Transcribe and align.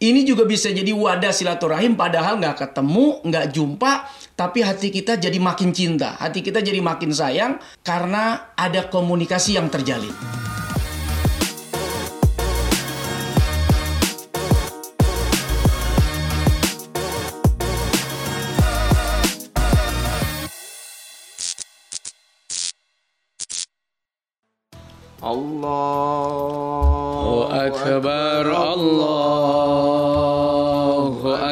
Ini 0.00 0.24
juga 0.24 0.48
bisa 0.48 0.72
jadi 0.72 0.96
wadah 0.96 1.28
silaturahim 1.28 1.92
padahal 1.92 2.40
nggak 2.40 2.56
ketemu, 2.64 3.20
nggak 3.20 3.52
jumpa, 3.52 4.08
tapi 4.32 4.64
hati 4.64 4.88
kita 4.88 5.20
jadi 5.20 5.36
makin 5.36 5.76
cinta, 5.76 6.16
hati 6.16 6.40
kita 6.40 6.64
jadi 6.64 6.80
makin 6.80 7.12
sayang 7.12 7.60
karena 7.84 8.56
ada 8.56 8.88
komunikasi 8.88 9.60
yang 9.60 9.68
terjalin. 9.68 10.16
Allah 25.20 26.40
Akbar 27.68 28.48
Allah 28.48 29.49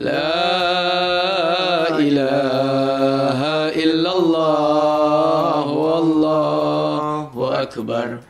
La 0.00 1.92
ilaha 2.00 3.68
illallah 3.76 5.68
Wallahu 5.68 7.52
akbar 7.52 8.24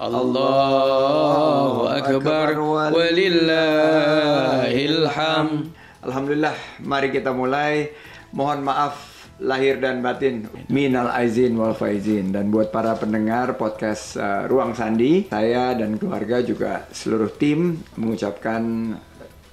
Allahu 0.00 1.92
akbar 1.92 2.56
Walillahil 2.96 5.04
hamd 5.04 5.76
Alhamdulillah, 6.00 6.56
mari 6.80 7.12
kita 7.12 7.36
mulai. 7.36 7.92
Mohon 8.32 8.72
maaf 8.72 9.28
lahir 9.36 9.84
dan 9.84 10.00
batin. 10.00 10.48
Minal 10.72 11.12
aizin 11.12 11.60
wal 11.60 11.76
faizin. 11.76 12.32
Dan 12.32 12.48
buat 12.48 12.72
para 12.72 12.96
pendengar 12.96 13.60
podcast 13.60 14.16
uh, 14.16 14.48
Ruang 14.48 14.72
Sandi, 14.72 15.28
saya 15.28 15.76
dan 15.76 16.00
keluarga 16.00 16.40
juga 16.40 16.88
seluruh 16.88 17.36
tim 17.36 17.84
mengucapkan 18.00 18.96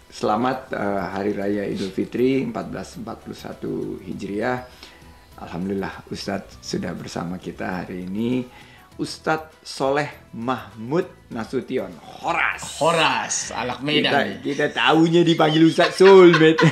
selamat 0.10 0.74
uh, 0.74 1.06
Hari 1.14 1.38
Raya 1.38 1.64
Idul 1.70 1.94
Fitri 1.94 2.42
1441 2.50 4.10
Hijriah. 4.10 4.66
Alhamdulillah 5.40 6.04
Ustadz 6.10 6.60
sudah 6.60 6.92
bersama 6.98 7.38
kita 7.38 7.86
hari 7.86 8.10
ini. 8.10 8.44
Ustadz 9.00 9.64
Soleh 9.64 10.34
Mahmud 10.36 11.32
Nasution 11.32 11.94
Horas. 12.20 12.82
Horas 12.84 13.56
Alak 13.56 13.80
Kita, 13.80 13.88
Medan 13.88 14.44
kita 14.44 14.66
tahunya 14.76 15.22
dipanggil 15.24 15.64
Ustadz 15.64 16.02
Soulmate. 16.02 16.60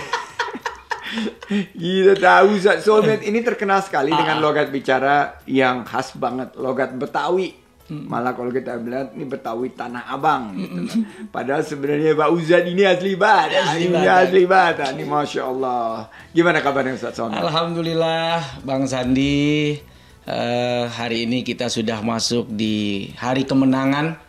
kita 1.77 2.19
tahu 2.19 2.59
Ustadz 2.59 2.83
Soulmate 2.83 3.23
ini 3.23 3.39
terkenal 3.45 3.79
sekali 3.79 4.11
dengan 4.11 4.43
logat 4.43 4.67
bicara 4.73 5.39
yang 5.47 5.87
khas 5.87 6.19
banget, 6.19 6.57
logat 6.59 6.91
Betawi. 6.99 7.66
Malah 7.87 8.35
kalau 8.35 8.51
kita 8.51 8.75
bilang 8.83 9.15
ini 9.15 9.23
Betawi 9.23 9.71
Tanah 9.71 10.11
Abang 10.11 10.51
gitu. 10.59 11.07
Padahal 11.31 11.63
sebenarnya 11.63 12.19
Pak 12.19 12.29
Ustadz 12.35 12.67
ini 12.67 12.83
asli 12.83 13.15
banget. 13.15 13.63
Asli 13.63 13.87
Ini 13.87 13.95
Batak. 13.95 14.17
asli 14.27 14.43
banget. 14.43 14.75
Ini 14.91 15.05
Masya 15.07 15.41
Allah. 15.47 15.87
Gimana 16.35 16.59
kabarnya 16.59 16.99
Ustadz 16.99 17.15
Soulmate? 17.15 17.47
Alhamdulillah 17.47 18.59
Bang 18.67 18.83
Sandi 18.91 19.79
eh, 20.27 20.83
hari 20.91 21.31
ini 21.31 21.47
kita 21.47 21.71
sudah 21.71 22.03
masuk 22.03 22.51
di 22.51 23.07
hari 23.15 23.47
kemenangan 23.47 24.19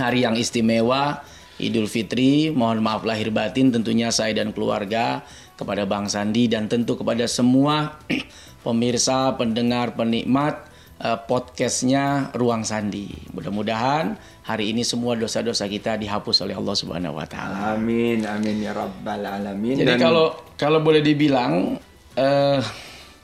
hari 0.00 0.24
yang 0.24 0.32
istimewa 0.38 1.20
Idul 1.58 1.90
Fitri 1.90 2.54
mohon 2.54 2.80
maaf 2.80 3.02
lahir 3.02 3.34
batin 3.34 3.74
tentunya 3.74 4.14
saya 4.14 4.30
dan 4.32 4.54
keluarga 4.54 5.26
kepada 5.58 5.84
Bang 5.84 6.06
Sandi 6.06 6.46
dan 6.46 6.70
tentu 6.70 6.94
kepada 6.94 7.26
semua 7.26 7.98
pemirsa 8.64 9.34
pendengar 9.34 9.92
penikmat 9.98 10.67
eh, 10.98 11.18
podcastnya 11.24 12.30
Ruang 12.34 12.62
Sandi 12.62 13.10
mudah-mudahan 13.32 14.18
hari 14.42 14.70
ini 14.70 14.82
semua 14.82 15.14
dosa-dosa 15.14 15.66
kita 15.66 15.94
dihapus 15.96 16.42
oleh 16.42 16.54
Allah 16.54 16.74
Subhanahu 16.74 17.18
Wa 17.18 17.26
Taala 17.26 17.56
Amin, 17.78 18.22
amin 18.26 18.56
ya 18.62 18.72
Rabbal 18.74 19.22
Alamin. 19.22 19.78
jadi 19.78 19.94
Dan- 19.94 20.02
kalau 20.02 20.26
kalau 20.58 20.82
boleh 20.82 21.00
dibilang 21.00 21.78
eh 22.14 22.60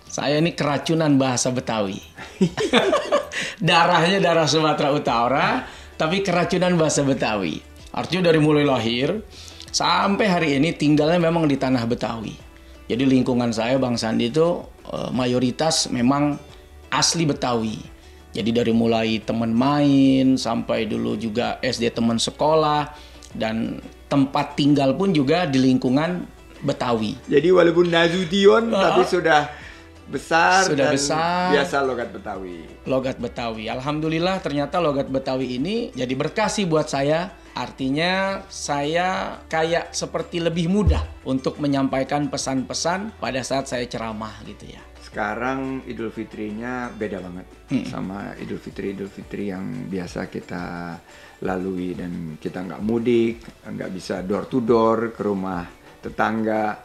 saya 0.04 0.38
ini 0.38 0.54
keracunan 0.54 1.18
bahasa 1.18 1.50
Betawi. 1.50 1.98
Darahnya 3.58 4.22
darah 4.22 4.46
Sumatera 4.46 4.94
Utara, 4.94 5.66
tapi 5.98 6.22
keracunan 6.22 6.78
bahasa 6.78 7.02
Betawi. 7.02 7.58
Artinya 7.90 8.30
dari 8.30 8.38
mulai 8.38 8.62
lahir 8.62 9.10
sampai 9.74 10.26
hari 10.30 10.48
ini 10.54 10.70
tinggalnya 10.70 11.18
memang 11.18 11.50
di 11.50 11.58
tanah 11.58 11.82
Betawi. 11.90 12.30
Jadi 12.86 13.02
lingkungan 13.10 13.50
saya 13.50 13.74
Bang 13.82 13.98
Sandi 13.98 14.30
itu 14.30 14.62
eh, 14.86 15.10
mayoritas 15.10 15.90
memang 15.90 16.38
asli 16.94 17.26
Betawi. 17.26 17.82
Jadi 18.34 18.50
dari 18.50 18.70
mulai 18.74 19.18
teman 19.22 19.50
main 19.54 20.34
sampai 20.34 20.86
dulu 20.86 21.14
juga 21.14 21.58
SD 21.62 21.94
teman 21.94 22.18
sekolah 22.18 22.90
dan 23.34 23.78
tempat 24.10 24.54
tinggal 24.54 24.94
pun 24.94 25.10
juga 25.10 25.46
di 25.46 25.58
lingkungan 25.58 26.26
Betawi. 26.62 27.18
Jadi 27.26 27.48
walaupun 27.50 27.90
Nasution 27.90 28.72
tapi 28.72 29.02
sudah 29.04 29.50
besar 30.04 30.68
Sudah 30.68 30.92
dan 30.92 30.96
besar. 30.96 31.52
biasa 31.52 31.76
logat 31.84 32.08
Betawi. 32.12 32.58
Logat 32.88 33.16
Betawi. 33.20 33.64
Alhamdulillah 33.68 34.40
ternyata 34.40 34.80
logat 34.80 35.08
Betawi 35.08 35.56
ini 35.60 35.90
jadi 35.92 36.12
berkasi 36.14 36.66
buat 36.66 36.88
saya. 36.88 37.32
Artinya 37.54 38.42
saya 38.50 39.38
kayak 39.46 39.94
seperti 39.94 40.42
lebih 40.42 40.66
mudah 40.66 41.06
untuk 41.22 41.62
menyampaikan 41.62 42.26
pesan-pesan 42.26 43.22
pada 43.22 43.46
saat 43.46 43.70
saya 43.70 43.86
ceramah 43.86 44.42
gitu 44.42 44.74
ya. 44.74 44.82
Sekarang 44.98 45.86
Idul 45.86 46.10
Fitrinya 46.10 46.90
beda 46.90 47.22
banget 47.22 47.46
sama 47.86 48.34
Idul 48.34 48.58
Fitri 48.58 48.98
Idul 48.98 49.06
Fitri 49.06 49.54
yang 49.54 49.86
biasa 49.86 50.26
kita 50.26 50.98
lalui 51.46 51.94
dan 51.94 52.34
kita 52.42 52.66
nggak 52.66 52.82
mudik, 52.82 53.38
nggak 53.62 53.90
bisa 53.94 54.26
door 54.26 54.50
to 54.50 54.58
door 54.58 55.14
ke 55.14 55.22
rumah 55.22 55.62
tetangga. 56.02 56.82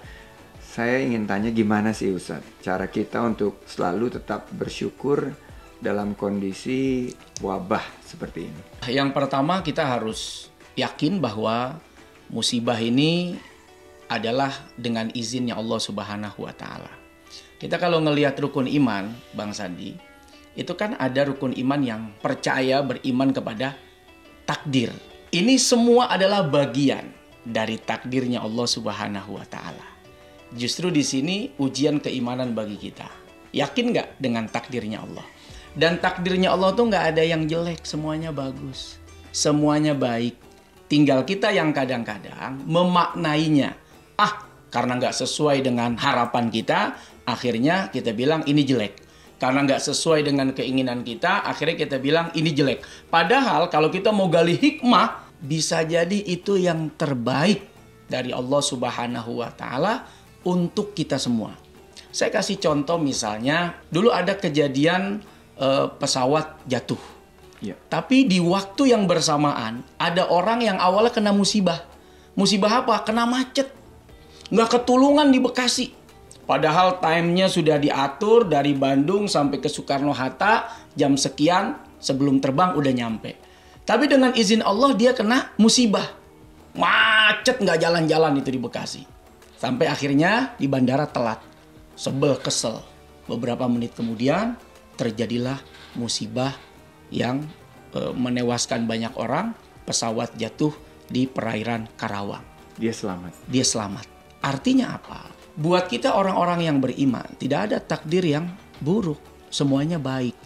Saya 0.62 1.02
ingin 1.02 1.26
tanya 1.26 1.50
gimana 1.50 1.98
sih 1.98 2.14
Ustadz 2.14 2.62
cara 2.62 2.86
kita 2.86 3.26
untuk 3.26 3.66
selalu 3.66 4.22
tetap 4.22 4.46
bersyukur 4.54 5.34
dalam 5.82 6.14
kondisi 6.14 7.10
wabah 7.42 8.06
seperti 8.06 8.40
ini. 8.46 8.62
Yang 8.86 9.10
pertama 9.18 9.66
kita 9.66 9.90
harus 9.90 10.54
yakin 10.78 11.22
bahwa 11.24 11.80
musibah 12.30 12.78
ini 12.78 13.38
adalah 14.10 14.52
dengan 14.74 15.14
izinnya 15.14 15.58
Allah 15.58 15.78
Subhanahu 15.78 16.46
wa 16.46 16.54
taala. 16.54 16.90
Kita 17.62 17.78
kalau 17.78 18.02
ngelihat 18.02 18.40
rukun 18.42 18.66
iman, 18.66 19.14
Bang 19.38 19.54
Sandi, 19.54 19.94
itu 20.58 20.74
kan 20.74 20.98
ada 20.98 21.30
rukun 21.30 21.54
iman 21.54 21.82
yang 21.84 22.02
percaya 22.20 22.82
beriman 22.82 23.30
kepada 23.30 23.78
takdir. 24.50 24.90
Ini 25.30 25.62
semua 25.62 26.10
adalah 26.10 26.42
bagian 26.42 27.06
dari 27.46 27.78
takdirnya 27.78 28.42
Allah 28.42 28.66
Subhanahu 28.66 29.38
wa 29.38 29.46
taala. 29.46 29.86
Justru 30.50 30.90
di 30.90 31.06
sini 31.06 31.54
ujian 31.62 32.02
keimanan 32.02 32.58
bagi 32.58 32.82
kita. 32.82 33.06
Yakin 33.54 33.86
nggak 33.94 34.10
dengan 34.18 34.50
takdirnya 34.50 35.06
Allah? 35.06 35.26
Dan 35.78 36.02
takdirnya 36.02 36.50
Allah 36.50 36.74
tuh 36.74 36.90
nggak 36.90 37.14
ada 37.14 37.22
yang 37.22 37.46
jelek, 37.46 37.86
semuanya 37.86 38.34
bagus, 38.34 38.98
semuanya 39.30 39.94
baik. 39.94 40.34
Tinggal 40.90 41.22
kita 41.22 41.54
yang 41.54 41.70
kadang-kadang 41.70 42.66
memaknainya. 42.66 43.78
Ah, 44.18 44.50
karena 44.74 44.98
nggak 44.98 45.14
sesuai 45.14 45.62
dengan 45.62 45.94
harapan 46.02 46.50
kita, 46.50 46.98
akhirnya 47.30 47.94
kita 47.94 48.10
bilang 48.18 48.42
ini 48.50 48.66
jelek. 48.66 49.06
Karena 49.38 49.64
nggak 49.64 49.80
sesuai 49.86 50.26
dengan 50.26 50.52
keinginan 50.52 51.06
kita, 51.06 51.46
akhirnya 51.46 51.78
kita 51.78 52.02
bilang 52.02 52.34
ini 52.34 52.52
jelek. 52.52 52.82
Padahal 53.08 53.70
kalau 53.70 53.94
kita 53.94 54.10
mau 54.10 54.28
gali 54.28 54.58
hikmah, 54.58 55.30
bisa 55.40 55.86
jadi 55.86 56.20
itu 56.26 56.60
yang 56.60 56.92
terbaik 56.98 57.64
dari 58.10 58.34
Allah 58.34 58.60
Subhanahu 58.60 59.40
wa 59.40 59.54
taala 59.54 60.10
untuk 60.44 60.98
kita 60.98 61.16
semua. 61.22 61.56
Saya 62.10 62.34
kasih 62.34 62.58
contoh 62.58 62.98
misalnya, 62.98 63.78
dulu 63.94 64.10
ada 64.10 64.34
kejadian 64.34 65.22
eh, 65.62 65.88
pesawat 66.02 66.66
jatuh. 66.66 67.19
Ya. 67.60 67.76
Tapi 67.92 68.24
di 68.24 68.40
waktu 68.40 68.96
yang 68.96 69.04
bersamaan 69.04 69.84
ada 70.00 70.32
orang 70.32 70.64
yang 70.64 70.80
awalnya 70.80 71.12
kena 71.12 71.32
musibah. 71.36 71.84
Musibah 72.40 72.84
apa? 72.84 73.04
Kena 73.04 73.28
macet. 73.28 73.68
Nggak 74.48 74.80
ketulungan 74.80 75.28
di 75.28 75.40
Bekasi. 75.44 75.88
Padahal 76.48 76.98
timenya 76.98 77.46
sudah 77.46 77.78
diatur 77.78 78.50
dari 78.50 78.74
Bandung 78.74 79.30
sampai 79.30 79.62
ke 79.62 79.70
Soekarno-Hatta 79.70 80.72
jam 80.98 81.14
sekian 81.14 81.78
sebelum 82.02 82.42
terbang 82.42 82.74
udah 82.74 82.90
nyampe. 82.90 83.38
Tapi 83.86 84.10
dengan 84.10 84.34
izin 84.34 84.66
Allah 84.66 84.96
dia 84.98 85.14
kena 85.14 85.54
musibah. 85.62 86.10
Macet 86.74 87.62
nggak 87.62 87.78
jalan-jalan 87.78 88.40
itu 88.40 88.50
di 88.50 88.60
Bekasi. 88.62 89.04
Sampai 89.60 89.92
akhirnya 89.92 90.56
di 90.56 90.66
bandara 90.66 91.06
telat. 91.06 91.44
Sebel 92.00 92.40
kesel. 92.40 92.82
Beberapa 93.28 93.68
menit 93.70 93.94
kemudian 93.94 94.58
terjadilah 94.98 95.62
musibah 95.94 96.56
yang 97.10 97.46
e, 97.94 98.00
menewaskan 98.14 98.86
banyak 98.90 99.14
orang. 99.18 99.54
Pesawat 99.86 100.38
jatuh 100.38 100.70
di 101.10 101.26
perairan 101.26 101.90
Karawang. 101.98 102.46
Dia 102.78 102.94
selamat. 102.94 103.34
Dia 103.50 103.66
selamat. 103.66 104.06
Artinya 104.40 104.96
apa? 104.96 105.28
Buat 105.60 105.92
kita 105.92 106.16
orang-orang 106.16 106.64
yang 106.70 106.78
beriman, 106.80 107.26
tidak 107.36 107.68
ada 107.68 107.78
takdir 107.84 108.24
yang 108.24 108.48
buruk. 108.80 109.20
Semuanya 109.52 110.00
baik. 110.00 110.38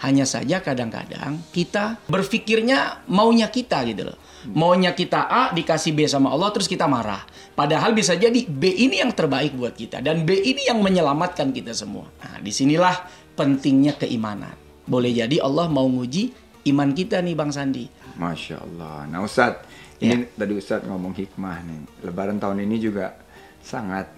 Hanya 0.00 0.24
saja 0.24 0.64
kadang-kadang 0.64 1.44
kita 1.52 2.00
berpikirnya 2.08 3.04
maunya 3.10 3.52
kita 3.52 3.84
gitu 3.84 4.08
loh. 4.08 4.16
Maunya 4.48 4.96
kita 4.96 5.28
A 5.28 5.42
dikasih 5.52 5.92
B 5.92 6.08
sama 6.08 6.32
Allah 6.32 6.48
terus 6.56 6.64
kita 6.64 6.88
marah. 6.88 7.20
Padahal 7.52 7.92
bisa 7.92 8.16
jadi 8.16 8.48
B 8.48 8.72
ini 8.72 9.04
yang 9.04 9.12
terbaik 9.12 9.52
buat 9.52 9.76
kita 9.76 10.00
dan 10.00 10.24
B 10.24 10.40
ini 10.40 10.64
yang 10.64 10.80
menyelamatkan 10.80 11.52
kita 11.52 11.76
semua. 11.76 12.08
Nah, 12.24 12.40
di 12.40 12.48
sinilah 12.48 12.96
pentingnya 13.36 14.00
keimanan. 14.00 14.69
Boleh 14.90 15.14
jadi 15.14 15.38
Allah 15.38 15.70
mau 15.70 15.86
nguji 15.86 16.34
iman 16.74 16.90
kita 16.90 17.22
nih 17.22 17.38
Bang 17.38 17.54
Sandi. 17.54 17.86
Masya 18.18 18.58
Allah. 18.58 19.06
Nah 19.06 19.22
Ustadz, 19.22 19.62
ini 20.02 20.26
tadi 20.34 20.58
Ustadz 20.58 20.90
ngomong 20.90 21.14
hikmah 21.14 21.56
nih. 21.62 21.78
Lebaran 22.02 22.42
tahun 22.42 22.66
ini 22.66 22.76
juga 22.82 23.14
sangat 23.62 24.10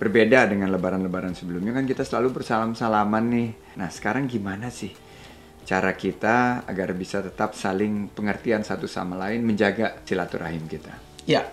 berbeda 0.00 0.48
dengan 0.48 0.72
lebaran-lebaran 0.72 1.36
sebelumnya 1.36 1.76
kan 1.76 1.84
kita 1.84 2.00
selalu 2.00 2.32
bersalam-salaman 2.32 3.24
nih. 3.28 3.48
Nah 3.76 3.92
sekarang 3.92 4.24
gimana 4.24 4.72
sih 4.72 4.92
cara 5.66 5.92
kita 5.98 6.62
agar 6.64 6.94
bisa 6.94 7.20
tetap 7.20 7.52
saling 7.52 8.08
pengertian 8.14 8.62
satu 8.62 8.88
sama 8.88 9.20
lain 9.20 9.42
menjaga 9.42 10.00
silaturahim 10.06 10.64
kita? 10.70 10.94
Ya, 11.26 11.44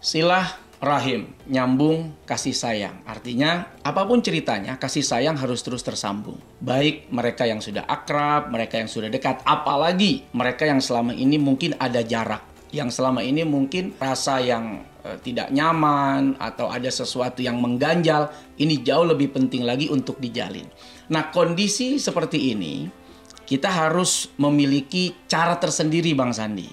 silah 0.00 0.63
rahim, 0.84 1.32
nyambung 1.48 2.12
kasih 2.28 2.52
sayang. 2.52 3.00
Artinya 3.08 3.74
apa 3.82 4.04
pun 4.04 4.20
ceritanya, 4.20 4.76
kasih 4.76 5.02
sayang 5.02 5.40
harus 5.40 5.64
terus 5.64 5.80
tersambung. 5.80 6.36
Baik 6.60 7.08
mereka 7.08 7.48
yang 7.48 7.64
sudah 7.64 7.88
akrab, 7.88 8.52
mereka 8.52 8.78
yang 8.78 8.88
sudah 8.92 9.08
dekat, 9.08 9.40
apalagi 9.48 10.28
mereka 10.36 10.68
yang 10.68 10.78
selama 10.78 11.16
ini 11.16 11.40
mungkin 11.40 11.74
ada 11.80 12.04
jarak 12.04 12.54
yang 12.74 12.90
selama 12.90 13.22
ini 13.22 13.46
mungkin 13.46 13.94
rasa 14.02 14.42
yang 14.42 14.82
uh, 15.06 15.14
tidak 15.22 15.54
nyaman 15.54 16.34
atau 16.42 16.66
ada 16.66 16.90
sesuatu 16.90 17.38
yang 17.38 17.62
mengganjal, 17.62 18.34
ini 18.58 18.82
jauh 18.82 19.06
lebih 19.06 19.30
penting 19.30 19.62
lagi 19.62 19.86
untuk 19.86 20.18
dijalin. 20.18 20.66
Nah, 21.14 21.30
kondisi 21.30 22.02
seperti 22.02 22.50
ini 22.50 22.90
kita 23.46 23.70
harus 23.70 24.34
memiliki 24.42 25.14
cara 25.30 25.54
tersendiri 25.54 26.10
Bang 26.18 26.34
Sandi. 26.34 26.66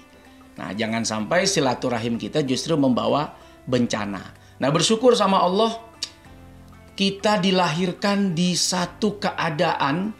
Nah, 0.58 0.74
jangan 0.74 1.06
sampai 1.06 1.46
silaturahim 1.46 2.18
kita 2.18 2.42
justru 2.42 2.74
membawa 2.74 3.38
bencana. 3.66 4.22
Nah, 4.58 4.68
bersyukur 4.70 5.14
sama 5.18 5.42
Allah 5.42 5.78
kita 6.92 7.40
dilahirkan 7.40 8.36
di 8.36 8.52
satu 8.54 9.16
keadaan 9.16 10.12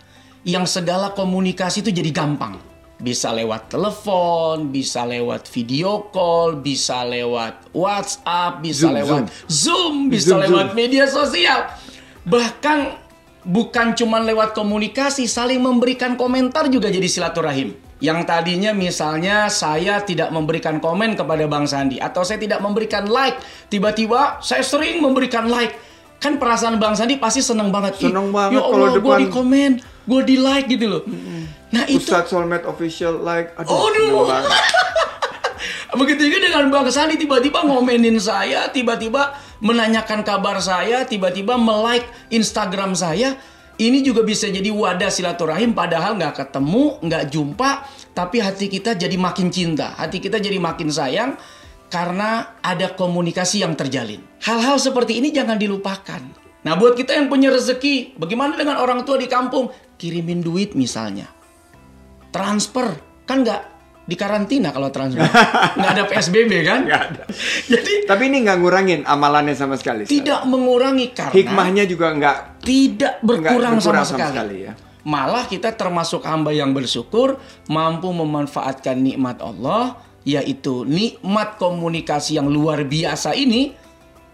yang 0.42 0.66
segala 0.66 1.14
komunikasi 1.14 1.84
itu 1.86 1.94
jadi 1.94 2.10
gampang 2.10 2.72
bisa 3.02 3.34
lewat 3.34 3.66
telepon, 3.74 4.70
bisa 4.70 5.02
lewat 5.02 5.50
video 5.50 6.06
call, 6.14 6.62
bisa 6.62 7.02
lewat 7.02 7.74
WhatsApp, 7.74 8.62
bisa 8.62 8.86
zoom, 8.86 8.94
lewat 8.94 9.22
Zoom, 9.26 9.26
zoom 9.50 9.94
bisa 10.06 10.38
zoom, 10.38 10.42
lewat 10.46 10.66
zoom. 10.70 10.78
media 10.78 11.04
sosial. 11.10 11.60
Bahkan 12.22 12.78
bukan 13.42 13.98
cuma 13.98 14.22
lewat 14.22 14.54
komunikasi, 14.54 15.26
saling 15.26 15.58
memberikan 15.58 16.14
komentar 16.14 16.70
juga 16.70 16.86
jadi 16.94 17.10
silaturahim. 17.10 17.74
Yang 18.02 18.26
tadinya 18.26 18.74
misalnya 18.74 19.46
saya 19.46 20.02
tidak 20.02 20.34
memberikan 20.34 20.82
komen 20.82 21.14
kepada 21.14 21.46
Bang 21.46 21.70
Sandi 21.70 22.02
atau 22.02 22.26
saya 22.26 22.42
tidak 22.42 22.58
memberikan 22.58 23.06
like, 23.06 23.38
tiba-tiba 23.70 24.42
saya 24.42 24.66
sering 24.66 24.98
memberikan 24.98 25.46
like. 25.46 25.78
Kan 26.18 26.42
perasaan 26.42 26.82
Bang 26.82 26.98
Sandi 26.98 27.22
pasti 27.22 27.38
seneng 27.38 27.70
banget. 27.70 28.02
Seneng 28.02 28.34
banget 28.34 28.58
ya 28.58 28.62
Allah, 28.66 28.98
gue 28.98 29.16
di 29.22 29.28
komen, 29.30 29.70
gue 30.06 30.20
di 30.26 30.36
like 30.38 30.66
gitu 30.66 30.86
loh. 30.90 31.02
Nah 31.70 31.86
itu 31.86 32.02
Ustadz 32.02 32.34
Soulmate 32.34 32.66
official 32.66 33.22
like 33.22 33.54
aduh. 33.54 33.70
Aduh. 33.70 34.26
Begitu 36.02 36.26
juga 36.26 36.38
dengan 36.42 36.74
Bang 36.74 36.90
Sandi 36.90 37.14
tiba-tiba 37.14 37.62
ngomenin 37.62 38.18
saya, 38.18 38.66
tiba-tiba 38.74 39.38
menanyakan 39.62 40.26
kabar 40.26 40.58
saya, 40.58 41.06
tiba-tiba 41.06 41.54
melike 41.54 42.10
Instagram 42.34 42.98
saya. 42.98 43.38
Ini 43.80 44.04
juga 44.04 44.20
bisa 44.26 44.48
jadi 44.52 44.68
wadah 44.68 45.08
silaturahim 45.08 45.72
padahal 45.72 46.16
nggak 46.20 46.34
ketemu, 46.44 47.00
nggak 47.00 47.24
jumpa, 47.32 47.70
tapi 48.12 48.40
hati 48.44 48.68
kita 48.68 48.96
jadi 48.96 49.16
makin 49.16 49.48
cinta, 49.48 49.96
hati 49.96 50.20
kita 50.20 50.36
jadi 50.36 50.60
makin 50.60 50.92
sayang 50.92 51.40
karena 51.88 52.56
ada 52.60 52.92
komunikasi 52.92 53.64
yang 53.64 53.72
terjalin. 53.76 54.20
Hal-hal 54.44 54.76
seperti 54.76 55.20
ini 55.20 55.32
jangan 55.32 55.56
dilupakan. 55.56 56.22
Nah 56.62 56.74
buat 56.78 56.94
kita 56.94 57.16
yang 57.16 57.32
punya 57.32 57.48
rezeki, 57.50 58.20
bagaimana 58.20 58.54
dengan 58.54 58.78
orang 58.78 59.02
tua 59.02 59.18
di 59.18 59.26
kampung? 59.26 59.72
Kirimin 59.96 60.44
duit 60.44 60.74
misalnya 60.74 61.42
transfer 62.32 62.96
kan 63.28 63.44
nggak 63.44 63.71
di 64.02 64.14
karantina 64.18 64.74
kalau 64.74 64.90
transfer. 64.90 65.22
Nggak 65.78 65.90
ada 65.94 66.04
psbb 66.10 66.52
kan? 66.66 66.80
Nggak 66.86 67.02
ada. 67.10 67.22
Jadi 67.72 67.92
tapi 68.06 68.22
ini 68.28 68.42
nggak 68.44 68.58
ngurangin 68.58 69.00
amalannya 69.06 69.54
sama 69.54 69.78
sekali 69.78 70.04
tidak 70.12 70.44
mengurangi 70.44 71.16
karena 71.16 71.32
hikmahnya 71.32 71.84
juga 71.88 72.12
nggak 72.12 72.36
tidak 72.60 73.14
berkurang, 73.24 73.76
berkurang 73.76 73.76
sama, 73.80 74.04
sama 74.04 74.10
sekali, 74.12 74.36
sekali 74.36 74.56
ya. 74.68 74.72
malah 75.08 75.44
kita 75.48 75.72
termasuk 75.72 76.22
hamba 76.28 76.52
yang 76.52 76.76
bersyukur 76.76 77.40
mampu 77.72 78.12
memanfaatkan 78.12 79.00
nikmat 79.00 79.40
Allah 79.40 79.98
yaitu 80.22 80.86
nikmat 80.86 81.58
komunikasi 81.58 82.38
yang 82.38 82.46
luar 82.46 82.86
biasa 82.86 83.34
ini 83.34 83.74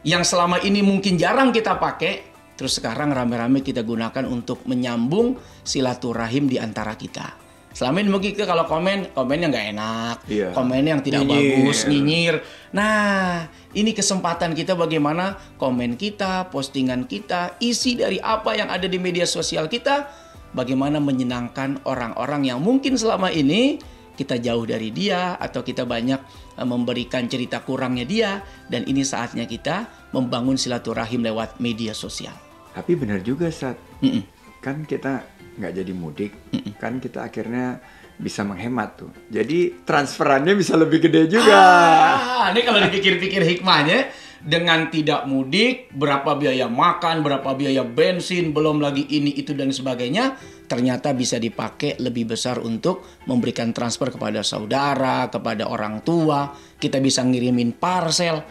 yang 0.05 0.27
selama 0.27 0.61
ini 0.61 0.85
mungkin 0.85 1.17
jarang 1.17 1.55
kita 1.55 1.81
pakai 1.81 2.29
terus 2.59 2.77
sekarang 2.77 3.15
rame-rame 3.15 3.63
kita 3.63 3.87
gunakan 3.87 4.27
untuk 4.29 4.67
menyambung 4.69 5.39
silaturahim 5.65 6.51
di 6.51 6.61
antara 6.61 6.99
kita 6.99 7.48
Selama 7.79 8.03
ini 8.03 8.11
mungkin 8.11 8.35
kalau 8.35 8.67
komen, 8.67 9.15
komennya 9.15 9.55
nggak 9.55 9.67
enak, 9.71 10.17
iya. 10.27 10.51
komennya 10.51 10.99
yang 10.99 11.05
tidak 11.07 11.23
nyinyir. 11.23 11.39
bagus, 11.63 11.79
nyinyir. 11.87 12.35
Nah, 12.75 13.47
ini 13.71 13.95
kesempatan 13.95 14.51
kita 14.59 14.75
bagaimana 14.75 15.39
komen 15.63 15.95
kita, 15.95 16.51
postingan 16.51 17.07
kita, 17.07 17.55
isi 17.63 17.95
dari 17.95 18.19
apa 18.19 18.59
yang 18.59 18.67
ada 18.67 18.91
di 18.91 18.99
media 18.99 19.23
sosial 19.31 19.71
kita, 19.71 20.11
bagaimana 20.59 20.99
menyenangkan 20.99 21.87
orang-orang 21.87 22.51
yang 22.51 22.59
mungkin 22.59 22.99
selama 22.99 23.31
ini 23.31 23.79
kita 24.19 24.43
jauh 24.43 24.67
dari 24.67 24.91
dia 24.91 25.39
atau 25.39 25.63
kita 25.63 25.87
banyak 25.87 26.19
eh, 26.59 26.67
memberikan 26.67 27.31
cerita 27.31 27.63
kurangnya 27.63 28.03
dia 28.03 28.43
dan 28.67 28.91
ini 28.91 29.07
saatnya 29.07 29.47
kita 29.47 30.11
membangun 30.11 30.59
silaturahim 30.59 31.23
lewat 31.23 31.63
media 31.63 31.95
sosial. 31.95 32.35
Tapi 32.75 32.99
benar 32.99 33.23
juga 33.23 33.47
saat 33.55 33.79
mm 34.03 34.11
-mm. 34.11 34.23
kan 34.59 34.83
kita 34.83 35.38
nggak 35.59 35.75
jadi 35.75 35.93
mudik, 35.93 36.33
kan 36.79 37.03
kita 37.03 37.27
akhirnya 37.27 37.83
bisa 38.19 38.43
menghemat 38.43 38.99
tuh. 38.99 39.11
Jadi 39.31 39.83
transferannya 39.87 40.55
bisa 40.59 40.75
lebih 40.75 40.99
gede 41.07 41.39
juga. 41.39 41.59
Ah, 41.59 42.47
ini 42.51 42.67
kalau 42.67 42.83
dipikir-pikir 42.83 43.43
hikmahnya 43.47 44.11
dengan 44.43 44.91
tidak 44.91 45.27
mudik, 45.27 45.91
berapa 45.95 46.39
biaya 46.39 46.71
makan, 46.71 47.23
berapa 47.27 47.51
biaya 47.59 47.83
bensin, 47.83 48.55
belum 48.55 48.79
lagi 48.83 49.07
ini 49.07 49.35
itu 49.35 49.55
dan 49.55 49.75
sebagainya, 49.75 50.39
ternyata 50.71 51.15
bisa 51.15 51.39
dipakai 51.43 51.99
lebih 51.99 52.35
besar 52.35 52.63
untuk 52.63 53.23
memberikan 53.27 53.75
transfer 53.75 54.15
kepada 54.15 54.47
saudara, 54.47 55.27
kepada 55.31 55.67
orang 55.67 56.03
tua, 56.07 56.55
kita 56.79 57.03
bisa 57.03 57.23
ngirimin 57.27 57.75
parcel. 57.79 58.43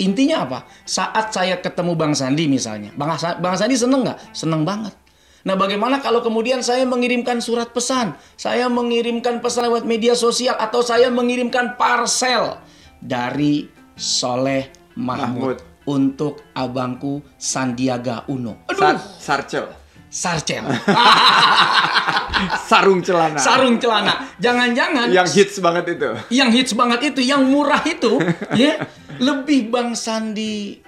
Intinya 0.00 0.48
apa? 0.48 0.58
Saat 0.84 1.32
saya 1.32 1.60
ketemu 1.60 1.92
Bang 1.94 2.16
Sandi 2.16 2.48
misalnya, 2.50 2.90
Bang, 2.96 3.14
Bang 3.38 3.54
Sandi 3.54 3.78
seneng 3.78 4.02
nggak? 4.02 4.34
Seneng 4.34 4.66
banget 4.66 5.03
Nah, 5.44 5.60
bagaimana 5.60 6.00
kalau 6.00 6.24
kemudian 6.24 6.64
saya 6.64 6.88
mengirimkan 6.88 7.36
surat 7.44 7.68
pesan, 7.68 8.16
saya 8.32 8.64
mengirimkan 8.72 9.44
pesan 9.44 9.68
lewat 9.68 9.84
media 9.84 10.16
sosial, 10.16 10.56
atau 10.56 10.80
saya 10.80 11.12
mengirimkan 11.12 11.76
parcel 11.76 12.56
dari 12.96 13.68
Soleh 13.92 14.72
Mahmud, 14.96 15.60
Mahmud. 15.60 15.84
untuk 15.84 16.40
abangku 16.56 17.20
Sandiaga 17.36 18.24
Uno. 18.32 18.64
Aduh. 18.72 18.80
Sar 18.80 18.96
Sarcel. 19.20 19.66
Sarcel. 20.08 20.64
Sarung 22.70 23.04
celana. 23.04 23.38
Sarung 23.38 23.76
celana. 23.76 24.14
Jangan-jangan 24.40 25.12
yang 25.12 25.28
hits 25.28 25.60
banget 25.60 25.84
itu. 25.98 26.08
Yang 26.32 26.50
hits 26.56 26.72
banget 26.72 27.00
itu, 27.12 27.20
yang 27.20 27.44
murah 27.44 27.84
itu, 27.84 28.16
ya 28.58 28.80
lebih 29.20 29.68
Bang 29.68 29.92
Sandi 29.92 30.80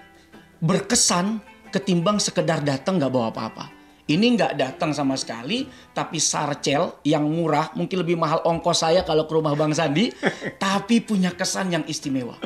berkesan 0.65 1.45
ketimbang 1.69 2.17
sekedar 2.17 2.65
datang 2.65 2.97
nggak 2.97 3.13
bawa 3.13 3.29
apa-apa. 3.29 3.76
Ini 4.07 4.39
nggak 4.39 4.55
datang 4.55 4.95
sama 4.95 5.19
sekali, 5.19 5.67
tapi 5.91 6.23
sarcel 6.23 7.03
yang 7.03 7.27
murah, 7.27 7.75
mungkin 7.75 8.07
lebih 8.07 8.15
mahal 8.15 8.39
ongkos 8.47 8.87
saya 8.87 9.03
kalau 9.03 9.27
ke 9.27 9.35
rumah 9.35 9.59
Bang 9.59 9.75
Sandi, 9.75 10.15
tapi 10.63 11.03
punya 11.03 11.35
kesan 11.35 11.75
yang 11.75 11.83
istimewa. 11.91 12.39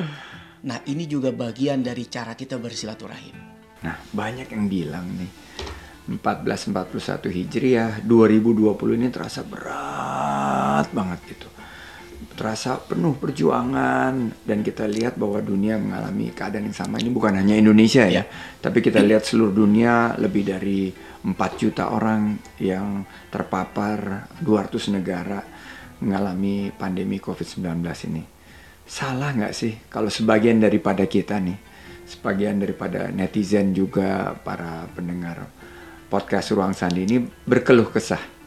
Nah 0.65 0.81
ini 0.89 1.05
juga 1.05 1.29
bagian 1.29 1.85
dari 1.85 2.09
cara 2.09 2.33
kita 2.33 2.57
bersilaturahim. 2.57 3.37
Nah 3.85 3.93
banyak 4.09 4.49
yang 4.49 4.65
bilang 4.65 5.05
nih, 5.13 5.29
1441 6.17 7.29
Hijriah 7.29 7.91
2020 8.09 8.97
ini 8.97 9.07
terasa 9.13 9.45
berat 9.45 10.89
banget 10.89 11.19
gitu. 11.29 11.50
Terasa 12.41 12.81
penuh 12.81 13.13
perjuangan 13.21 14.33
dan 14.41 14.65
kita 14.65 14.89
lihat 14.89 15.13
bahwa 15.13 15.37
dunia 15.45 15.77
mengalami 15.77 16.33
keadaan 16.33 16.65
yang 16.65 16.73
sama 16.73 16.97
ini 16.97 17.13
bukan 17.13 17.37
hanya 17.37 17.53
Indonesia 17.53 18.01
ya, 18.09 18.09
Ya. 18.09 18.23
tapi 18.57 18.81
kita 18.81 18.97
lihat 18.97 19.29
seluruh 19.29 19.53
dunia 19.53 20.17
lebih 20.17 20.49
dari 20.49 20.89
4 21.21 21.37
juta 21.61 21.93
orang 21.93 22.41
yang 22.57 23.05
terpapar 23.29 24.25
200 24.41 24.89
negara 24.97 25.37
mengalami 26.01 26.73
pandemi 26.73 27.21
COVID-19 27.21 27.77
ini. 28.09 28.25
Salah 28.89 29.37
nggak 29.37 29.53
sih 29.53 29.77
kalau 29.85 30.09
sebagian 30.09 30.57
daripada 30.57 31.05
kita 31.05 31.37
nih, 31.37 31.61
sebagian 32.09 32.57
daripada 32.57 33.13
netizen 33.13 33.69
juga 33.69 34.33
para 34.33 34.89
pendengar 34.97 35.45
podcast 36.09 36.57
Ruang 36.57 36.73
Sandi 36.73 37.05
ini 37.05 37.21
berkeluh 37.21 37.93
kesah 37.93 38.41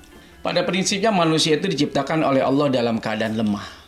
Pada 0.44 0.60
prinsipnya 0.60 1.08
manusia 1.08 1.56
itu 1.56 1.70
diciptakan 1.72 2.20
oleh 2.20 2.44
Allah 2.44 2.68
dalam 2.68 3.00
keadaan 3.00 3.32
lemah. 3.32 3.83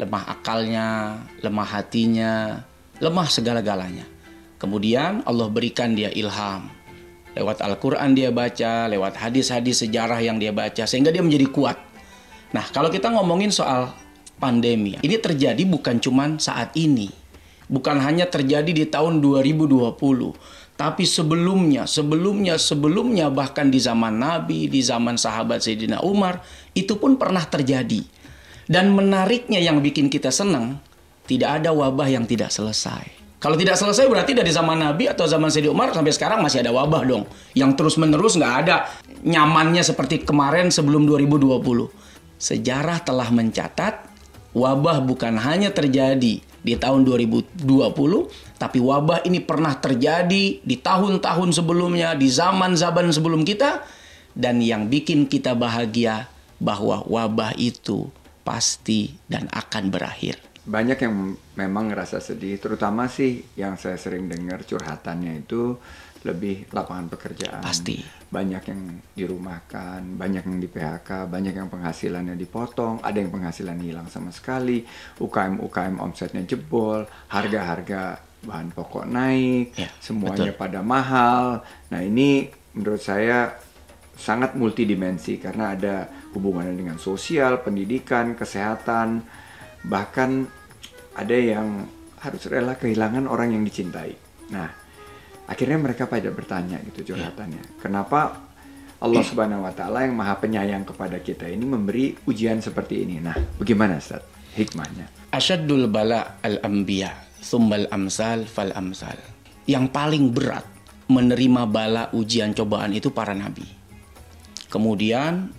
Lemah 0.00 0.24
akalnya, 0.24 1.20
lemah 1.44 1.68
hatinya, 1.68 2.64
lemah 3.02 3.28
segala-galanya. 3.28 4.08
Kemudian 4.56 5.26
Allah 5.26 5.50
berikan 5.50 5.92
dia 5.92 6.08
ilham. 6.14 6.70
Lewat 7.32 7.64
Al-Quran 7.64 8.12
dia 8.12 8.28
baca, 8.28 8.88
lewat 8.88 9.16
hadis-hadis 9.16 9.82
sejarah 9.82 10.20
yang 10.20 10.36
dia 10.36 10.52
baca, 10.52 10.84
sehingga 10.84 11.08
dia 11.08 11.24
menjadi 11.24 11.48
kuat. 11.48 11.80
Nah, 12.52 12.68
kalau 12.70 12.92
kita 12.92 13.08
ngomongin 13.08 13.48
soal 13.48 13.92
pandemi, 14.36 15.00
ini 15.00 15.16
terjadi 15.16 15.64
bukan 15.64 15.96
cuman 15.96 16.36
saat 16.36 16.76
ini. 16.76 17.08
Bukan 17.72 17.96
hanya 18.04 18.28
terjadi 18.28 18.68
di 18.68 18.84
tahun 18.84 19.24
2020, 19.24 20.36
tapi 20.76 21.08
sebelumnya, 21.08 21.88
sebelumnya, 21.88 22.60
sebelumnya 22.60 23.32
bahkan 23.32 23.72
di 23.72 23.80
zaman 23.80 24.20
Nabi, 24.20 24.68
di 24.68 24.84
zaman 24.84 25.16
sahabat 25.16 25.64
Sayyidina 25.64 26.04
Umar, 26.04 26.44
itu 26.76 27.00
pun 27.00 27.16
pernah 27.16 27.48
terjadi. 27.48 28.04
Dan 28.70 28.94
menariknya 28.94 29.58
yang 29.58 29.82
bikin 29.82 30.06
kita 30.06 30.30
senang, 30.30 30.78
tidak 31.26 31.62
ada 31.62 31.70
wabah 31.74 32.06
yang 32.10 32.26
tidak 32.26 32.50
selesai. 32.54 33.22
Kalau 33.42 33.58
tidak 33.58 33.74
selesai 33.74 34.06
berarti 34.06 34.38
dari 34.38 34.54
zaman 34.54 34.78
Nabi 34.78 35.10
atau 35.10 35.26
zaman 35.26 35.50
Sayyidina 35.50 35.74
Umar 35.74 35.90
sampai 35.90 36.14
sekarang 36.14 36.46
masih 36.46 36.62
ada 36.62 36.70
wabah 36.70 37.02
dong. 37.02 37.26
Yang 37.58 37.74
terus 37.74 37.94
menerus 37.98 38.38
nggak 38.38 38.54
ada 38.62 38.86
nyamannya 39.26 39.82
seperti 39.82 40.22
kemarin 40.22 40.70
sebelum 40.70 41.10
2020. 41.10 41.58
Sejarah 42.38 43.02
telah 43.02 43.26
mencatat 43.34 44.06
wabah 44.54 45.02
bukan 45.02 45.42
hanya 45.42 45.74
terjadi 45.74 46.38
di 46.62 46.74
tahun 46.78 47.02
2020, 47.02 47.66
tapi 48.62 48.78
wabah 48.78 49.26
ini 49.26 49.42
pernah 49.42 49.74
terjadi 49.74 50.62
di 50.62 50.76
tahun-tahun 50.78 51.50
sebelumnya, 51.50 52.14
di 52.14 52.30
zaman-zaman 52.30 53.10
sebelum 53.10 53.42
kita, 53.42 53.82
dan 54.38 54.62
yang 54.62 54.86
bikin 54.86 55.26
kita 55.26 55.58
bahagia 55.58 56.30
bahwa 56.62 57.02
wabah 57.10 57.58
itu 57.58 58.06
pasti 58.42 59.14
dan 59.26 59.48
akan 59.50 59.84
berakhir. 59.90 60.36
banyak 60.62 60.94
yang 60.94 61.34
memang 61.58 61.90
ngerasa 61.90 62.22
sedih, 62.22 62.54
terutama 62.62 63.10
sih 63.10 63.42
yang 63.58 63.74
saya 63.74 63.98
sering 63.98 64.30
dengar 64.30 64.62
curhatannya 64.62 65.42
itu 65.42 65.74
lebih 66.22 66.70
lapangan 66.70 67.10
pekerjaan. 67.10 67.58
Pasti. 67.66 67.98
Banyak 68.30 68.62
yang 68.70 68.80
dirumahkan, 69.10 70.06
banyak 70.14 70.46
yang 70.46 70.58
di 70.62 70.70
PHK, 70.70 71.26
banyak 71.26 71.58
yang 71.58 71.66
penghasilannya 71.66 72.38
dipotong, 72.38 73.02
ada 73.02 73.18
yang 73.18 73.34
penghasilan 73.34 73.74
hilang 73.82 74.06
sama 74.06 74.30
sekali, 74.30 74.86
UKM-UKM 75.18 75.98
omsetnya 75.98 76.46
jebol, 76.46 77.10
harga-harga 77.26 78.22
bahan 78.46 78.70
pokok 78.70 79.06
naik, 79.10 79.74
Ya, 79.74 79.90
semuanya 79.98 80.54
betul. 80.54 80.62
pada 80.62 80.80
mahal. 80.86 81.66
Nah 81.90 82.00
ini 82.06 82.46
menurut 82.78 83.02
saya 83.02 83.58
sangat 84.14 84.54
multidimensi 84.54 85.42
karena 85.42 85.74
ada 85.74 86.06
hubungannya 86.32 86.74
dengan 86.74 86.96
sosial, 86.96 87.60
pendidikan, 87.60 88.34
kesehatan, 88.34 89.24
bahkan 89.84 90.48
ada 91.12 91.36
yang 91.36 91.86
harus 92.20 92.42
rela 92.48 92.78
kehilangan 92.78 93.28
orang 93.28 93.52
yang 93.52 93.62
dicintai. 93.62 94.16
Nah, 94.52 94.68
akhirnya 95.48 95.78
mereka 95.78 96.08
pada 96.08 96.32
bertanya 96.32 96.80
gitu 96.88 97.12
curhatannya, 97.12 97.82
kenapa 97.82 98.48
Allah 99.02 99.22
Subhanahu 99.26 99.66
Wa 99.66 99.74
Taala 99.74 100.06
yang 100.06 100.14
Maha 100.14 100.38
Penyayang 100.38 100.86
kepada 100.86 101.18
kita 101.18 101.50
ini 101.50 101.66
memberi 101.66 102.14
ujian 102.22 102.62
seperti 102.62 103.02
ini. 103.02 103.18
Nah, 103.18 103.34
bagaimana 103.58 103.98
Ustaz 103.98 104.22
hikmahnya? 104.54 105.34
Asyaddul 105.34 105.90
bala 105.90 106.38
al-anbiya, 106.38 107.10
sumbal 107.42 107.90
amsal 107.90 108.46
fal 108.46 108.70
amsal. 108.70 109.18
Yang 109.66 109.90
paling 109.90 110.30
berat 110.30 110.62
menerima 111.10 111.66
bala 111.66 112.14
ujian 112.14 112.54
cobaan 112.54 112.94
itu 112.94 113.10
para 113.10 113.34
nabi. 113.34 113.66
Kemudian 114.70 115.50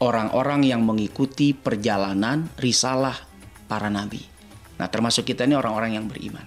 orang-orang 0.00 0.66
yang 0.66 0.84
mengikuti 0.84 1.56
perjalanan 1.56 2.48
risalah 2.60 3.16
para 3.66 3.88
nabi. 3.88 4.20
Nah, 4.76 4.92
termasuk 4.92 5.24
kita 5.24 5.48
ini 5.48 5.56
orang-orang 5.56 5.96
yang 5.96 6.06
beriman. 6.06 6.44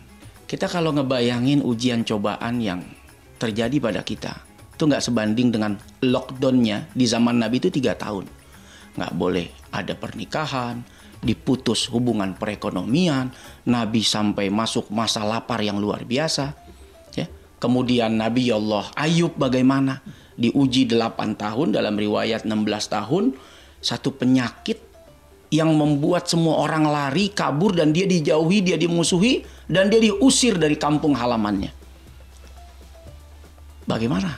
Kita 0.50 0.70
kalau 0.70 0.94
ngebayangin 0.94 1.62
ujian 1.62 2.06
cobaan 2.06 2.62
yang 2.62 2.82
terjadi 3.38 3.78
pada 3.78 4.02
kita, 4.02 4.34
itu 4.74 4.84
nggak 4.86 5.04
sebanding 5.04 5.50
dengan 5.54 5.78
lockdownnya 6.02 6.94
di 6.94 7.06
zaman 7.06 7.38
Nabi 7.38 7.62
itu 7.62 7.70
tiga 7.70 7.94
tahun. 7.94 8.26
Nggak 8.98 9.14
boleh 9.14 9.48
ada 9.70 9.94
pernikahan, 9.94 10.82
diputus 11.20 11.92
hubungan 11.92 12.34
perekonomian, 12.34 13.30
Nabi 13.68 14.02
sampai 14.02 14.48
masuk 14.50 14.90
masa 14.90 15.22
lapar 15.28 15.62
yang 15.62 15.78
luar 15.78 16.08
biasa. 16.08 16.56
Ya. 17.14 17.28
Kemudian 17.60 18.16
Nabi 18.16 18.50
Allah 18.50 18.88
Ayub 18.96 19.36
bagaimana? 19.36 20.02
Diuji 20.40 20.88
8 20.88 21.36
tahun 21.36 21.76
dalam 21.76 22.00
riwayat 22.00 22.48
16 22.48 22.64
tahun, 22.96 23.36
satu 23.84 24.16
penyakit 24.16 24.80
yang 25.52 25.74
membuat 25.76 26.30
semua 26.30 26.64
orang 26.64 26.88
lari, 26.88 27.34
kabur 27.34 27.76
dan 27.76 27.92
dia 27.92 28.08
dijauhi, 28.08 28.64
dia 28.64 28.78
dimusuhi 28.80 29.44
dan 29.68 29.92
dia 29.92 30.00
diusir 30.00 30.56
dari 30.56 30.80
kampung 30.80 31.18
halamannya. 31.18 31.74
Bagaimana 33.90 34.38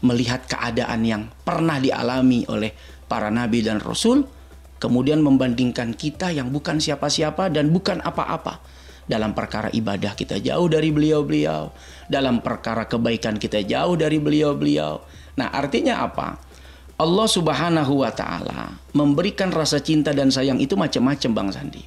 melihat 0.00 0.48
keadaan 0.48 1.04
yang 1.04 1.22
pernah 1.44 1.76
dialami 1.76 2.48
oleh 2.48 2.72
para 3.04 3.28
nabi 3.28 3.60
dan 3.60 3.78
rasul, 3.78 4.24
kemudian 4.80 5.20
membandingkan 5.20 5.92
kita 5.92 6.32
yang 6.32 6.48
bukan 6.48 6.80
siapa-siapa 6.80 7.52
dan 7.52 7.68
bukan 7.68 8.00
apa-apa. 8.00 8.64
Dalam 9.06 9.38
perkara 9.38 9.70
ibadah 9.70 10.18
kita 10.18 10.42
jauh 10.42 10.66
dari 10.66 10.90
beliau-beliau, 10.90 11.70
dalam 12.10 12.42
perkara 12.42 12.90
kebaikan 12.90 13.38
kita 13.38 13.62
jauh 13.62 13.94
dari 13.94 14.18
beliau-beliau. 14.18 14.98
Nah, 15.36 15.52
artinya 15.52 16.04
apa? 16.04 16.40
Allah 16.96 17.28
Subhanahu 17.28 18.00
wa 18.00 18.08
taala 18.08 18.72
memberikan 18.96 19.52
rasa 19.52 19.84
cinta 19.84 20.16
dan 20.16 20.32
sayang 20.32 20.56
itu 20.56 20.80
macam-macam 20.80 21.30
Bang 21.36 21.48
Sandi. 21.52 21.84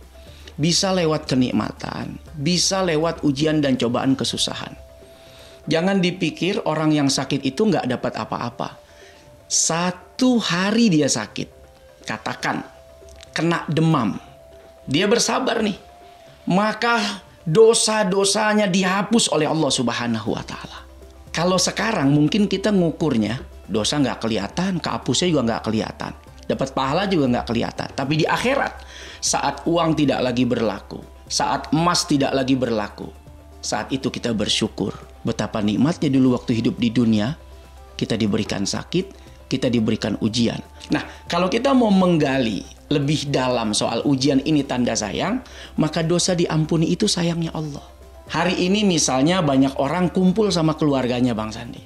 Bisa 0.53 0.93
lewat 0.93 1.25
kenikmatan, 1.25 2.21
bisa 2.37 2.85
lewat 2.85 3.25
ujian 3.25 3.57
dan 3.57 3.73
cobaan 3.73 4.13
kesusahan. 4.13 4.77
Jangan 5.65 5.97
dipikir 5.97 6.61
orang 6.65 6.93
yang 6.93 7.09
sakit 7.09 7.41
itu 7.41 7.65
nggak 7.65 7.89
dapat 7.89 8.13
apa-apa. 8.21 8.77
Satu 9.49 10.37
hari 10.37 10.93
dia 10.93 11.09
sakit, 11.09 11.49
katakan 12.05 12.61
kena 13.33 13.65
demam, 13.65 14.13
dia 14.85 15.09
bersabar 15.09 15.65
nih, 15.65 15.77
maka 16.45 17.25
dosa-dosanya 17.49 18.69
dihapus 18.69 19.33
oleh 19.33 19.49
Allah 19.49 19.71
Subhanahu 19.73 20.37
wa 20.37 20.43
Ta'ala. 20.45 20.78
Kalau 21.29 21.61
sekarang 21.61 22.09
mungkin 22.09 22.49
kita 22.49 22.73
ngukurnya 22.73 23.39
dosa 23.69 24.01
nggak 24.01 24.19
kelihatan, 24.25 24.81
kehapusnya 24.81 25.27
juga 25.29 25.41
nggak 25.53 25.63
kelihatan, 25.69 26.11
dapat 26.49 26.69
pahala 26.73 27.05
juga 27.05 27.25
nggak 27.37 27.47
kelihatan. 27.47 27.89
Tapi 27.93 28.13
di 28.21 28.25
akhirat, 28.25 28.73
saat 29.21 29.63
uang 29.69 29.93
tidak 29.93 30.19
lagi 30.25 30.43
berlaku, 30.49 30.99
saat 31.29 31.69
emas 31.69 32.09
tidak 32.09 32.33
lagi 32.33 32.57
berlaku, 32.57 33.13
saat 33.61 33.93
itu 33.93 34.09
kita 34.09 34.33
bersyukur 34.33 34.95
betapa 35.21 35.61
nikmatnya 35.61 36.09
dulu 36.09 36.33
waktu 36.39 36.57
hidup 36.63 36.79
di 36.79 36.89
dunia 36.89 37.35
kita 37.99 38.15
diberikan 38.15 38.63
sakit, 38.63 39.05
kita 39.51 39.67
diberikan 39.67 40.15
ujian. 40.23 40.63
Nah, 40.95 41.03
kalau 41.27 41.51
kita 41.51 41.75
mau 41.75 41.91
menggali 41.91 42.63
lebih 42.87 43.27
dalam 43.27 43.75
soal 43.75 44.01
ujian 44.07 44.39
ini 44.47 44.63
tanda 44.63 44.95
sayang, 44.95 45.43
maka 45.75 45.99
dosa 45.99 46.31
diampuni 46.31 46.89
itu 46.95 47.05
sayangnya 47.11 47.51
Allah. 47.51 47.98
Hari 48.29 48.61
ini 48.61 48.85
misalnya 48.85 49.41
banyak 49.41 49.81
orang 49.81 50.13
kumpul 50.13 50.53
sama 50.53 50.77
keluarganya 50.77 51.33
Bang 51.33 51.49
Sandi. 51.49 51.81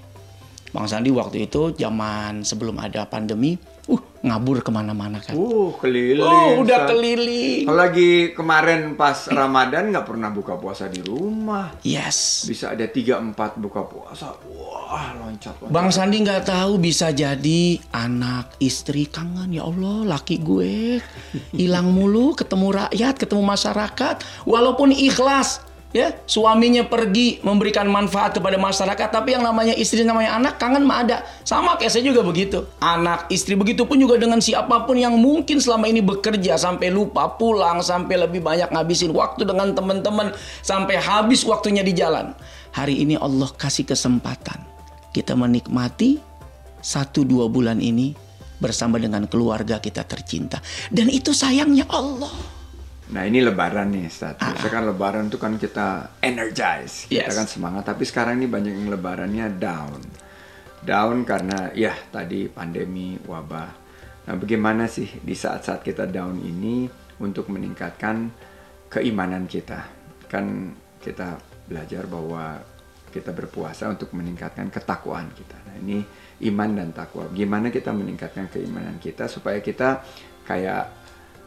Bang 0.75 0.91
Sandi 0.91 1.07
waktu 1.13 1.47
itu 1.47 1.71
zaman 1.71 2.43
sebelum 2.43 2.81
ada 2.83 3.07
pandemi, 3.07 3.55
uh 3.87 4.01
ngabur 4.25 4.59
ke 4.59 4.67
mana-mana 4.67 5.23
kan. 5.23 5.37
Uh, 5.39 5.71
keliling. 5.79 6.19
Oh, 6.19 6.65
udah 6.67 6.89
keliling. 6.89 7.63
Kalau 7.63 7.79
lagi 7.79 8.35
kemarin 8.35 8.99
pas 8.99 9.29
Ramadan 9.31 9.93
nggak 9.93 10.03
pernah 10.03 10.33
buka 10.35 10.59
puasa 10.59 10.91
di 10.91 10.99
rumah. 10.99 11.77
Yes. 11.85 12.43
Bisa 12.43 12.75
ada 12.75 12.89
3 12.89 13.21
4 13.21 13.63
buka 13.63 13.87
puasa. 13.87 14.35
Wah, 14.49 15.15
loncat 15.15 15.63
loncat. 15.63 15.71
Bang 15.71 15.95
Sandi 15.95 16.25
nggak 16.25 16.43
tahu 16.49 16.75
bisa 16.75 17.15
jadi 17.15 17.79
anak 17.95 18.59
istri 18.59 19.07
kangen 19.07 19.53
ya 19.55 19.63
Allah 19.63 20.17
laki 20.17 20.43
gue 20.43 20.99
hilang 21.55 21.87
mulu 21.93 22.35
ketemu 22.35 22.83
rakyat 22.83 23.15
ketemu 23.15 23.43
masyarakat 23.47 24.15
walaupun 24.43 24.89
ikhlas 24.89 25.61
ya 25.93 26.17
suaminya 26.25 26.83
pergi 26.89 27.39
memberikan 27.45 27.85
manfaat 27.85 28.35
kepada 28.35 28.57
masyarakat 28.57 29.07
tapi 29.13 29.37
yang 29.37 29.45
namanya 29.45 29.77
istri 29.77 30.01
namanya 30.01 30.35
anak 30.35 30.57
kangen 30.57 30.83
mah 30.83 31.05
ada. 31.05 31.17
Sama 31.45 31.77
kayak 31.77 31.93
saya 31.93 32.03
juga 32.03 32.25
begitu. 32.25 32.65
Anak 32.81 33.29
istri 33.29 33.53
begitu 33.53 33.85
pun 33.85 34.01
juga 34.01 34.17
dengan 34.17 34.41
siapa 34.41 34.83
pun 34.83 34.97
yang 34.97 35.15
mungkin 35.15 35.61
selama 35.61 35.85
ini 35.87 36.01
bekerja 36.01 36.57
sampai 36.57 36.89
lupa 36.89 37.37
pulang 37.37 37.79
sampai 37.79 38.25
lebih 38.25 38.41
banyak 38.41 38.73
ngabisin 38.73 39.13
waktu 39.13 39.45
dengan 39.45 39.71
teman-teman 39.77 40.33
sampai 40.65 40.97
habis 40.97 41.45
waktunya 41.45 41.85
di 41.85 41.93
jalan. 41.93 42.33
Hari 42.73 43.05
ini 43.05 43.13
Allah 43.21 43.53
kasih 43.53 43.85
kesempatan 43.85 44.65
kita 45.13 45.37
menikmati 45.37 46.17
satu 46.81 47.21
dua 47.21 47.45
bulan 47.45 47.77
ini 47.77 48.17
bersama 48.57 48.97
dengan 48.97 49.29
keluarga 49.29 49.77
kita 49.77 50.01
tercinta. 50.09 50.57
Dan 50.89 51.13
itu 51.13 51.35
sayangnya 51.35 51.85
Allah 51.91 52.62
Nah 53.13 53.29
ini 53.29 53.45
lebaran 53.45 53.93
nih 53.93 54.09
Ustaz. 54.09 54.41
Biasa 54.41 54.67
kan 54.73 54.89
lebaran 54.89 55.29
tuh 55.29 55.37
kan 55.37 55.53
kita 55.61 56.17
energize, 56.25 57.05
kita 57.05 57.29
Yes. 57.29 57.37
kan 57.37 57.45
semangat. 57.45 57.85
Tapi 57.85 58.03
sekarang 58.09 58.41
ini 58.41 58.49
banyak 58.49 58.73
yang 58.73 58.89
lebarannya 58.89 59.53
down. 59.61 60.01
Down 60.81 61.21
karena 61.23 61.69
ya 61.77 61.93
tadi 62.09 62.49
pandemi, 62.49 63.15
wabah. 63.21 63.69
Nah 64.25 64.35
bagaimana 64.35 64.89
sih 64.89 65.05
di 65.21 65.37
saat-saat 65.37 65.85
kita 65.85 66.09
down 66.09 66.41
ini 66.41 66.89
untuk 67.21 67.53
meningkatkan 67.53 68.33
keimanan 68.89 69.45
kita? 69.45 69.85
Kan 70.25 70.73
kita 70.97 71.37
belajar 71.69 72.09
bahwa 72.09 72.57
kita 73.13 73.29
berpuasa 73.29 73.93
untuk 73.93 74.09
meningkatkan 74.17 74.73
ketakwaan 74.73 75.29
kita. 75.37 75.53
Nah 75.69 75.75
ini 75.85 76.01
iman 76.49 76.69
dan 76.81 76.89
takwa. 76.97 77.29
Gimana 77.29 77.69
kita 77.69 77.93
meningkatkan 77.93 78.49
keimanan 78.49 78.97
kita 78.97 79.29
supaya 79.29 79.61
kita 79.61 80.01
kayak 80.49 81.02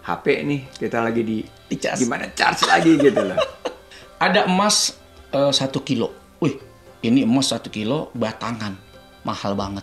HP 0.06 0.46
nih 0.46 0.60
kita 0.70 1.02
lagi 1.02 1.22
di 1.26 1.42
Dicas. 1.66 1.98
gimana 1.98 2.30
charge 2.30 2.62
lagi 2.70 2.94
gitu 2.94 3.26
loh. 3.26 3.38
ada 4.26 4.46
emas 4.46 4.94
eh, 5.34 5.50
satu 5.50 5.82
kilo. 5.82 6.14
Wih, 6.38 6.54
ini 7.02 7.26
emas 7.26 7.50
satu 7.50 7.66
kilo 7.74 8.14
batangan, 8.14 8.78
mahal 9.26 9.58
banget. 9.58 9.82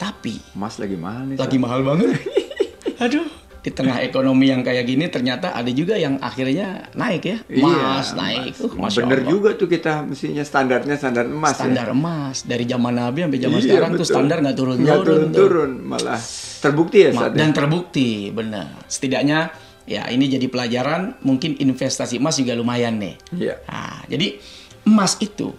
Tapi 0.00 0.40
Mas 0.56 0.80
lagi 0.80 0.96
mahal 0.96 1.28
nih. 1.28 1.36
lagi 1.36 1.56
mahal 1.60 1.84
banget. 1.84 2.16
Aduh, 3.04 3.28
di 3.60 3.68
tengah 3.68 4.00
ekonomi 4.00 4.48
yang 4.48 4.64
kayak 4.64 4.82
gini 4.82 5.04
ternyata 5.06 5.52
ada 5.52 5.68
juga 5.68 5.92
yang 5.92 6.16
akhirnya 6.18 6.88
naik 6.96 7.22
ya. 7.22 7.36
Emas 7.44 8.16
naik. 8.16 8.56
Iya, 8.56 8.64
emas. 8.64 8.72
Uh, 8.72 8.80
Masya 8.80 9.00
Bener 9.04 9.20
Allah. 9.20 9.28
juga 9.28 9.48
tuh 9.52 9.68
kita 9.68 9.92
mestinya 10.02 10.40
standarnya 10.40 10.94
standar 10.96 11.24
emas 11.24 11.54
Standar 11.54 11.86
ya. 11.86 11.92
emas 11.92 12.36
dari 12.42 12.64
zaman 12.64 12.94
Nabi 12.94 13.18
sampai 13.20 13.38
zaman 13.38 13.58
Iya, 13.58 13.64
sekarang 13.68 13.90
tuh 13.90 13.98
betul. 14.00 14.12
standar 14.16 14.36
nggak 14.40 14.56
turun-turun. 14.56 14.84
Nggak 14.84 14.96
tuh. 14.96 15.06
turun-turun, 15.06 15.70
malah 15.82 16.20
terbukti 16.58 16.98
ya 16.98 17.10
Ma- 17.12 17.20
saat 17.20 17.32
dan 17.36 17.50
terbukti 17.52 18.08
benar. 18.30 18.66
Setidaknya 18.88 19.38
ya 19.84 20.08
ini 20.08 20.24
jadi 20.26 20.46
pelajaran 20.46 21.20
mungkin 21.20 21.52
investasi 21.54 22.16
emas 22.16 22.40
juga 22.40 22.56
lumayan 22.56 22.96
nih. 22.96 23.14
Iya. 23.36 23.54
Nah, 23.68 24.08
jadi 24.08 24.40
emas 24.82 25.20
itu 25.20 25.52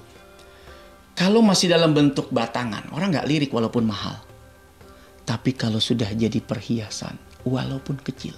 kalau 1.13 1.45
masih 1.45 1.69
dalam 1.69 1.93
bentuk 1.93 2.33
batangan, 2.33 2.89
orang 2.89 3.13
nggak 3.13 3.29
lirik 3.29 3.51
walaupun 3.53 3.85
mahal. 3.85 4.17
Tapi 5.21 5.53
kalau 5.53 5.77
sudah 5.77 6.09
jadi 6.09 6.41
perhiasan, 6.41 7.13
walaupun 7.47 7.99
kecil. 8.01 8.33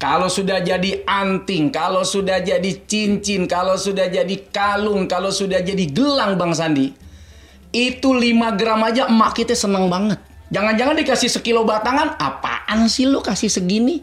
Kalau 0.00 0.32
sudah 0.32 0.64
jadi 0.64 1.04
anting, 1.04 1.68
kalau 1.68 2.00
sudah 2.00 2.40
jadi 2.40 2.72
cincin, 2.88 3.44
kalau 3.44 3.76
sudah 3.76 4.08
jadi 4.08 4.32
kalung, 4.48 5.04
kalau 5.04 5.28
sudah 5.28 5.60
jadi 5.60 5.84
gelang 5.92 6.40
Bang 6.40 6.56
Sandi, 6.56 6.88
itu 7.68 8.08
5 8.08 8.56
gram 8.56 8.80
aja 8.80 9.12
emak 9.12 9.36
kita 9.36 9.52
seneng 9.52 9.92
banget. 9.92 10.16
Jangan-jangan 10.48 10.96
dikasih 10.96 11.28
sekilo 11.28 11.68
batangan, 11.68 12.16
apaan 12.16 12.88
sih 12.88 13.04
lu 13.04 13.20
kasih 13.20 13.52
segini? 13.52 14.00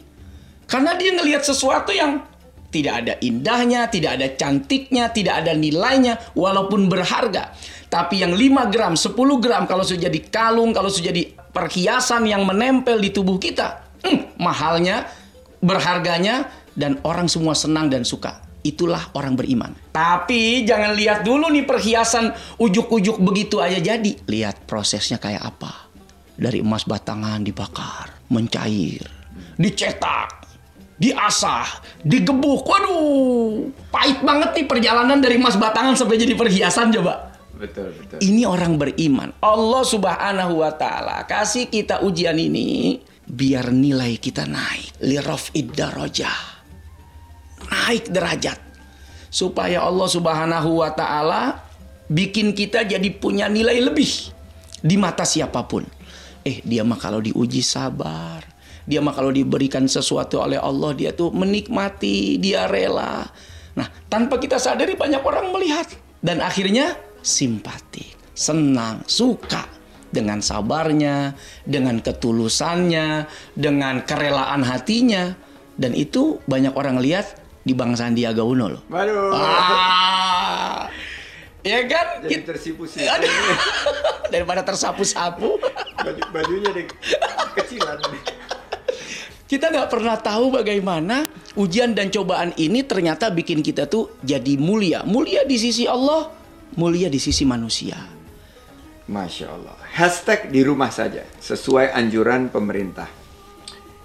Karena 0.69 0.93
dia 0.93 1.17
ngelihat 1.17 1.41
sesuatu 1.41 1.89
yang 1.89 2.21
tidak 2.69 2.93
ada 3.01 3.13
indahnya, 3.23 3.89
tidak 3.89 4.21
ada 4.21 4.27
cantiknya, 4.37 5.09
tidak 5.09 5.41
ada 5.43 5.57
nilainya, 5.57 6.19
walaupun 6.37 6.91
berharga. 6.91 7.57
Tapi 7.87 8.21
yang 8.21 8.37
5 8.37 8.69
gram, 8.69 8.93
10 8.93 9.17
gram, 9.41 9.63
kalau 9.65 9.81
sudah 9.81 10.11
jadi 10.11 10.19
kalung, 10.29 10.75
kalau 10.77 10.91
sudah 10.91 11.09
jadi 11.09 11.31
perhiasan 11.33 12.27
yang 12.27 12.45
menempel 12.45 12.99
di 12.99 13.09
tubuh 13.09 13.39
kita, 13.39 13.86
hmm, 14.07 14.39
mahalnya, 14.39 15.11
berharganya, 15.59 16.47
dan 16.77 17.01
orang 17.03 17.27
semua 17.27 17.57
senang 17.57 17.91
dan 17.91 18.07
suka. 18.07 18.39
Itulah 18.63 19.11
orang 19.15 19.35
beriman. 19.35 19.75
Tapi 19.91 20.63
jangan 20.67 20.95
lihat 20.95 21.23
dulu 21.23 21.51
nih 21.51 21.63
perhiasan 21.63 22.31
ujuk-ujuk 22.59 23.19
begitu 23.19 23.59
aja 23.59 23.79
jadi. 23.79 24.11
Lihat 24.27 24.69
prosesnya 24.69 25.19
kayak 25.19 25.43
apa. 25.43 25.89
Dari 26.37 26.61
emas 26.61 26.85
batangan 26.85 27.41
dibakar, 27.41 28.13
mencair, 28.29 29.09
dicetak, 29.57 30.45
diasah, 31.01 31.65
digebuk. 32.05 32.61
Waduh, 32.65 33.73
pahit 33.89 34.21
banget 34.21 34.53
nih 34.61 34.65
perjalanan 34.69 35.17
dari 35.17 35.41
emas 35.41 35.57
batangan 35.57 35.97
sampai 35.97 36.21
jadi 36.21 36.37
perhiasan 36.37 36.93
coba. 36.93 37.33
Betul, 37.57 37.89
betul. 37.97 38.21
Ini 38.21 38.45
orang 38.45 38.77
beriman. 38.77 39.33
Allah 39.41 39.81
Subhanahu 39.81 40.61
wa 40.61 40.71
taala 40.77 41.25
kasih 41.25 41.65
kita 41.73 42.05
ujian 42.05 42.37
ini 42.37 43.01
biar 43.27 43.75
nilai 43.75 44.15
kita 44.17 44.47
naik. 44.47 45.03
Lirafid 45.03 45.75
darajah. 45.75 46.39
Naik 47.67 48.09
derajat. 48.09 48.59
Supaya 49.27 49.83
Allah 49.83 50.07
Subhanahu 50.07 50.79
wa 50.79 50.91
taala 50.95 51.59
bikin 52.07 52.55
kita 52.55 52.87
jadi 52.87 53.11
punya 53.19 53.51
nilai 53.51 53.83
lebih 53.83 54.31
di 54.79 54.95
mata 54.95 55.27
siapa 55.27 55.67
pun. 55.67 55.83
Eh, 56.47 56.63
dia 56.63 56.87
mah 56.87 56.95
kalau 56.95 57.19
diuji 57.19 57.59
sabar. 57.59 58.39
Dia 58.87 59.03
mah 59.03 59.11
kalau 59.11 59.35
diberikan 59.35 59.83
sesuatu 59.83 60.39
oleh 60.39 60.55
Allah 60.55 60.95
dia 60.95 61.11
tuh 61.11 61.35
menikmati, 61.35 62.39
dia 62.39 62.71
rela. 62.71 63.27
Nah, 63.75 63.87
tanpa 64.07 64.39
kita 64.39 64.55
sadari 64.55 64.95
banyak 64.95 65.19
orang 65.19 65.51
melihat 65.51 65.91
dan 66.23 66.39
akhirnya 66.39 66.95
simpati, 67.19 68.07
senang, 68.31 69.03
suka 69.03 69.76
dengan 70.09 70.39
sabarnya, 70.39 71.35
dengan 71.67 71.99
ketulusannya, 71.99 73.27
dengan 73.53 74.03
kerelaan 74.07 74.63
hatinya 74.63 75.35
dan 75.77 75.93
itu 75.93 76.41
banyak 76.49 76.73
orang 76.73 76.97
lihat 76.97 77.37
di 77.61 77.77
Bang 77.77 77.93
Sandiaga 77.93 78.41
Uno 78.41 78.79
loh. 78.79 78.81
Waduh. 78.89 79.35
Ah, 79.35 80.89
ya 81.61 81.85
kan? 81.85 82.25
Jadi 82.25 82.33
Kita- 82.33 82.47
tersipu 82.55 82.89
sih. 82.89 83.05
Aduh. 83.05 83.29
Daripada 84.33 84.65
tersapu-sapu, 84.65 85.55
Baju 86.03 86.21
bajunya 86.35 86.69
deh 86.75 86.85
kecilan 87.55 87.97
kita 89.47 89.71
nggak 89.71 89.87
pernah 89.87 90.19
tahu 90.19 90.59
bagaimana 90.59 91.23
ujian 91.55 91.95
dan 91.95 92.11
cobaan 92.11 92.51
ini 92.59 92.83
ternyata 92.83 93.31
bikin 93.31 93.63
kita 93.63 93.87
tuh 93.87 94.11
jadi 94.19 94.59
mulia. 94.59 95.07
Mulia 95.07 95.47
di 95.47 95.55
sisi 95.55 95.87
Allah, 95.87 96.27
mulia 96.75 97.07
di 97.07 97.15
sisi 97.15 97.47
manusia. 97.47 97.95
Masya 99.07 99.47
Allah. 99.47 99.77
Hashtag 99.95 100.51
di 100.51 100.61
rumah 100.67 100.91
saja 100.91 101.23
sesuai 101.39 101.95
anjuran 101.95 102.51
pemerintah. 102.51 103.07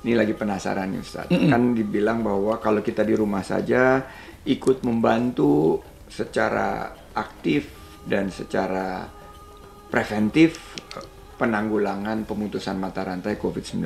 Ini 0.03 0.19
lagi 0.19 0.35
penasaran 0.35 0.95
nih 0.95 1.03
Ustaz. 1.03 1.27
Kan 1.31 1.75
dibilang 1.75 2.23
bahwa 2.23 2.59
kalau 2.59 2.83
kita 2.83 3.07
di 3.07 3.15
rumah 3.15 3.43
saja 3.43 4.03
ikut 4.47 4.83
membantu 4.83 5.83
secara 6.11 6.91
aktif 7.15 7.71
dan 8.07 8.31
secara 8.31 9.07
preventif 9.91 10.75
penanggulangan 11.39 12.23
pemutusan 12.27 12.79
mata 12.79 13.07
rantai 13.07 13.39
COVID-19. 13.39 13.83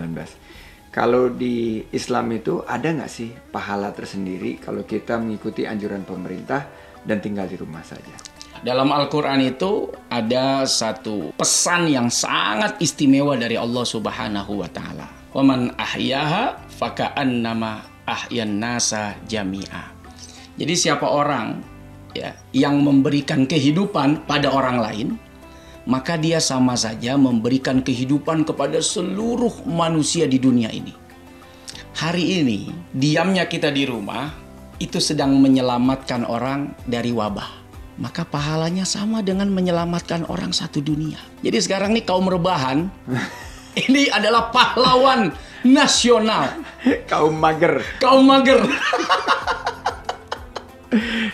Kalau 0.92 1.28
di 1.28 1.84
Islam 1.92 2.32
itu 2.32 2.64
ada 2.64 2.88
nggak 2.88 3.12
sih 3.12 3.28
pahala 3.52 3.92
tersendiri 3.92 4.56
kalau 4.56 4.88
kita 4.88 5.20
mengikuti 5.20 5.68
anjuran 5.68 6.08
pemerintah 6.08 6.64
dan 7.04 7.20
tinggal 7.20 7.44
di 7.44 7.60
rumah 7.60 7.84
saja? 7.84 8.35
Dalam 8.64 8.88
Al-Quran 8.88 9.44
itu 9.44 9.92
ada 10.08 10.64
satu 10.64 11.34
pesan 11.36 11.92
yang 11.92 12.08
sangat 12.08 12.80
istimewa 12.80 13.36
dari 13.36 13.60
Allah 13.60 13.84
Subhanahu 13.84 14.64
wa 14.64 14.68
Ta'ala. 14.70 15.06
Waman 15.36 15.76
ahyaha 15.76 16.56
faka'an 16.72 17.44
nama 17.44 17.84
ahyan 18.08 18.56
nasa 18.56 19.18
jami'a. 19.28 19.92
Jadi 20.56 20.72
siapa 20.72 21.04
orang 21.04 21.60
ya 22.16 22.32
yang 22.56 22.80
memberikan 22.80 23.44
kehidupan 23.44 24.24
pada 24.24 24.48
orang 24.48 24.80
lain, 24.80 25.08
maka 25.84 26.16
dia 26.16 26.40
sama 26.40 26.72
saja 26.72 27.20
memberikan 27.20 27.84
kehidupan 27.84 28.48
kepada 28.48 28.80
seluruh 28.80 29.52
manusia 29.68 30.24
di 30.24 30.40
dunia 30.40 30.72
ini. 30.72 30.96
Hari 31.96 32.44
ini, 32.44 32.72
diamnya 32.92 33.44
kita 33.48 33.68
di 33.72 33.84
rumah 33.84 34.32
itu 34.80 35.00
sedang 35.00 35.36
menyelamatkan 35.40 36.24
orang 36.28 36.76
dari 36.84 37.12
wabah. 37.12 37.65
Maka 37.96 38.28
pahalanya 38.28 38.84
sama 38.84 39.24
dengan 39.24 39.48
menyelamatkan 39.48 40.28
orang 40.28 40.52
satu 40.52 40.84
dunia. 40.84 41.16
Jadi 41.40 41.58
sekarang 41.64 41.96
nih 41.96 42.04
kaum 42.04 42.28
rebahan 42.28 42.92
ini 43.88 44.12
adalah 44.12 44.52
pahlawan 44.52 45.32
nasional. 45.64 46.60
Kaum 47.08 47.40
mager. 47.40 47.80
Kaum 48.00 48.24
mager. 48.28 48.60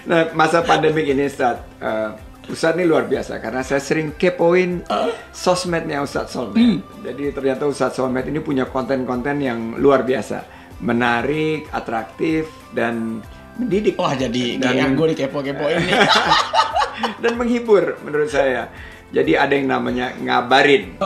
Nah, 0.02 0.34
masa 0.34 0.66
pandemik 0.66 1.06
ini 1.06 1.30
Ustaz, 1.30 1.62
eh, 1.78 2.10
Ustaz 2.50 2.74
ini 2.74 2.82
luar 2.82 3.06
biasa 3.06 3.38
karena 3.38 3.62
saya 3.62 3.78
sering 3.78 4.18
kepoin 4.18 4.82
sosmednya 5.30 6.02
Ustaz 6.02 6.34
Solmed. 6.34 6.82
Jadi 7.06 7.30
ternyata 7.30 7.70
Ustaz 7.70 7.94
Solmed 7.94 8.26
ini 8.26 8.42
punya 8.42 8.66
konten-konten 8.66 9.38
yang 9.38 9.78
luar 9.78 10.02
biasa, 10.02 10.42
menarik, 10.82 11.70
atraktif 11.70 12.50
dan 12.74 13.22
mendidik 13.54 13.94
Wah 13.96 14.14
jadi 14.14 14.56
Dan- 14.56 14.76
dan 14.76 14.90
gue 14.92 15.06
dikepo-kepoin 15.12 15.78
nih. 15.78 15.94
dan 17.22 17.32
menghibur 17.34 17.98
menurut 18.00 18.28
saya. 18.28 18.68
Jadi 19.12 19.36
ada 19.36 19.52
yang 19.52 19.68
namanya 19.68 20.16
ngabarin, 20.16 20.96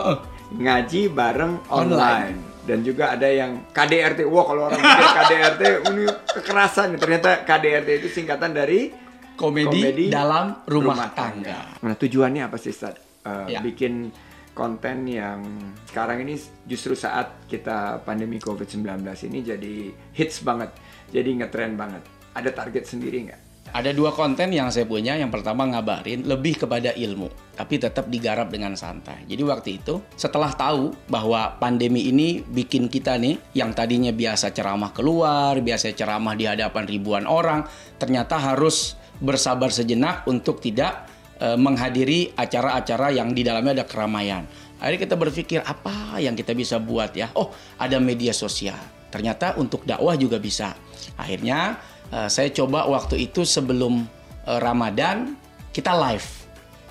ngaji 0.52 1.10
bareng 1.10 1.66
online. 1.68 1.98
Online. 1.98 2.36
Dan 2.62 2.82
juga 2.82 3.14
ada 3.14 3.26
yang 3.26 3.70
KDRT. 3.70 4.26
Wah 4.26 4.44
kalau 4.44 4.62
orang 4.66 4.78
pikir 4.78 5.06
KDRT 5.18 5.62
ini 5.86 6.04
kekerasan. 6.06 6.88
Ternyata 6.96 7.42
KDRT 7.42 7.88
itu 7.96 8.08
singkatan 8.12 8.50
dari 8.50 8.90
Komedi, 9.36 10.08
dalam 10.08 10.64
rumah, 10.64 11.12
tangga. 11.12 11.76
Nah 11.78 11.94
tujuannya 11.94 12.48
apa 12.48 12.56
sih 12.56 12.72
Stad? 12.72 12.96
Eh, 13.22 13.46
Ya. 13.48 13.60
Bikin 13.60 14.08
konten 14.50 15.04
yang 15.04 15.44
sekarang 15.84 16.24
ini 16.24 16.34
justru 16.64 16.96
saat 16.96 17.44
kita 17.44 18.00
pandemi 18.00 18.40
COVID-19 18.40 19.04
ini 19.28 19.38
jadi 19.44 19.74
hits 20.10 20.40
banget. 20.40 20.72
Jadi 21.12 21.36
ngetren 21.36 21.76
banget. 21.76 22.02
Ada 22.36 22.52
target 22.52 22.84
sendiri 22.84 23.24
nggak? 23.24 23.40
Ada 23.72 23.90
dua 23.96 24.14
konten 24.14 24.52
yang 24.54 24.70
saya 24.70 24.86
punya. 24.86 25.18
Yang 25.18 25.40
pertama 25.40 25.66
ngabarin 25.66 26.22
lebih 26.22 26.60
kepada 26.64 26.92
ilmu, 26.94 27.32
tapi 27.56 27.80
tetap 27.80 28.06
digarap 28.12 28.52
dengan 28.52 28.76
santai. 28.78 29.26
Jadi 29.26 29.42
waktu 29.42 29.68
itu 29.82 29.98
setelah 30.14 30.52
tahu 30.54 30.94
bahwa 31.10 31.56
pandemi 31.58 32.06
ini 32.06 32.44
bikin 32.44 32.86
kita 32.86 33.18
nih 33.18 33.40
yang 33.58 33.74
tadinya 33.74 34.14
biasa 34.14 34.54
ceramah 34.54 34.92
keluar, 34.94 35.58
biasa 35.58 35.96
ceramah 35.96 36.36
di 36.38 36.46
hadapan 36.46 36.84
ribuan 36.86 37.24
orang, 37.26 37.66
ternyata 37.98 38.38
harus 38.38 38.94
bersabar 39.18 39.72
sejenak 39.72 40.28
untuk 40.28 40.60
tidak 40.60 41.08
eh, 41.40 41.56
menghadiri 41.58 42.36
acara-acara 42.36 43.16
yang 43.16 43.32
di 43.32 43.42
dalamnya 43.42 43.82
ada 43.82 43.86
keramaian. 43.88 44.46
Akhirnya 44.76 45.08
kita 45.08 45.16
berpikir 45.16 45.60
apa 45.64 46.20
yang 46.20 46.36
kita 46.36 46.52
bisa 46.52 46.76
buat 46.76 47.16
ya? 47.16 47.32
Oh, 47.32 47.48
ada 47.80 47.96
media 47.96 48.36
sosial. 48.36 48.76
Ternyata 49.08 49.56
untuk 49.56 49.88
dakwah 49.88 50.12
juga 50.20 50.36
bisa. 50.36 50.76
Akhirnya 51.16 51.80
eh, 52.12 52.28
saya 52.28 52.48
coba 52.52 52.86
waktu 52.86 53.26
itu 53.30 53.42
sebelum 53.42 54.04
eh, 54.46 54.58
Ramadan 54.58 55.34
kita 55.72 55.92
live. 55.94 56.28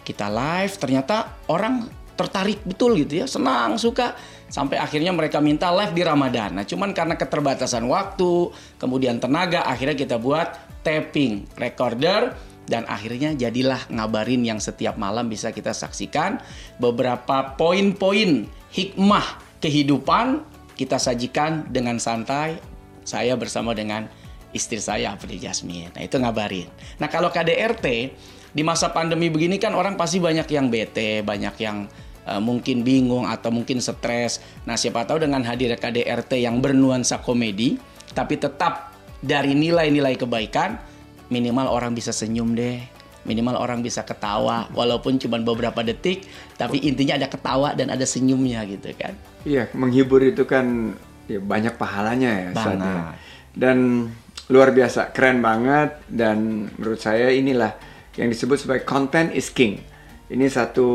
Kita 0.06 0.30
live 0.30 0.74
ternyata 0.78 1.42
orang 1.50 1.90
tertarik 2.16 2.64
betul 2.64 2.96
gitu 2.96 3.24
ya, 3.24 3.28
senang, 3.28 3.76
suka 3.76 4.16
sampai 4.48 4.80
akhirnya 4.80 5.12
mereka 5.12 5.44
minta 5.44 5.68
live 5.74 5.92
di 5.92 6.04
Ramadan. 6.06 6.56
Nah, 6.62 6.64
cuman 6.64 6.96
karena 6.96 7.20
keterbatasan 7.20 7.84
waktu, 7.92 8.54
kemudian 8.80 9.20
tenaga, 9.20 9.68
akhirnya 9.68 9.98
kita 10.00 10.16
buat 10.16 10.56
tapping 10.86 11.60
recorder 11.60 12.32
dan 12.66 12.86
akhirnya 12.90 13.34
jadilah 13.34 13.78
ngabarin 13.90 14.42
yang 14.42 14.58
setiap 14.58 14.98
malam 14.98 15.30
bisa 15.30 15.54
kita 15.54 15.74
saksikan 15.74 16.42
beberapa 16.82 17.54
poin-poin 17.58 18.50
hikmah 18.74 19.26
kehidupan 19.62 20.42
kita 20.74 20.98
sajikan 20.98 21.70
dengan 21.70 22.02
santai 22.02 22.58
saya 23.06 23.38
bersama 23.38 23.78
dengan 23.78 24.10
istri 24.56 24.80
saya 24.80 25.12
April 25.12 25.36
Jasmine. 25.36 25.92
Nah, 25.92 26.02
itu 26.08 26.16
ngabarin. 26.16 26.72
Nah, 26.98 27.12
kalau 27.12 27.28
KDRT 27.28 27.86
di 28.56 28.64
masa 28.64 28.96
pandemi 28.96 29.28
begini 29.28 29.60
kan 29.60 29.76
orang 29.76 30.00
pasti 30.00 30.24
banyak 30.24 30.48
yang 30.48 30.72
bete, 30.72 31.20
banyak 31.28 31.56
yang 31.60 31.92
eh, 32.24 32.40
mungkin 32.40 32.88
bingung 32.88 33.28
atau 33.28 33.52
mungkin 33.52 33.84
stres. 33.84 34.40
Nah, 34.64 34.80
siapa 34.80 35.04
tahu 35.04 35.28
dengan 35.28 35.44
hadirnya 35.44 35.76
KDRT 35.76 36.40
yang 36.40 36.64
bernuansa 36.64 37.20
komedi 37.20 37.76
tapi 38.16 38.40
tetap 38.40 38.96
dari 39.20 39.52
nilai-nilai 39.52 40.16
kebaikan 40.16 40.80
minimal 41.28 41.68
orang 41.68 41.92
bisa 41.92 42.16
senyum 42.16 42.56
deh. 42.56 42.80
Minimal 43.26 43.58
orang 43.58 43.82
bisa 43.82 44.06
ketawa 44.06 44.70
walaupun 44.72 45.18
cuma 45.18 45.42
beberapa 45.42 45.82
detik 45.82 46.30
tapi 46.62 46.78
intinya 46.86 47.18
ada 47.18 47.26
ketawa 47.26 47.74
dan 47.74 47.90
ada 47.90 48.06
senyumnya 48.06 48.64
gitu 48.70 48.94
kan. 48.96 49.18
Iya, 49.44 49.68
menghibur 49.74 50.22
itu 50.22 50.46
kan 50.46 50.94
ya, 51.26 51.42
banyak 51.42 51.74
pahalanya 51.76 52.32
ya. 52.32 52.44
Ya. 52.46 52.54
Banget. 52.54 53.02
Dan 53.58 53.78
luar 54.50 54.70
biasa, 54.74 55.10
keren 55.16 55.42
banget. 55.42 56.06
Dan 56.10 56.70
menurut 56.78 57.02
saya 57.02 57.32
inilah 57.34 57.74
yang 58.16 58.30
disebut 58.32 58.66
sebagai 58.66 58.86
content 58.86 59.34
is 59.34 59.50
king. 59.52 59.82
Ini 60.26 60.50
satu 60.50 60.88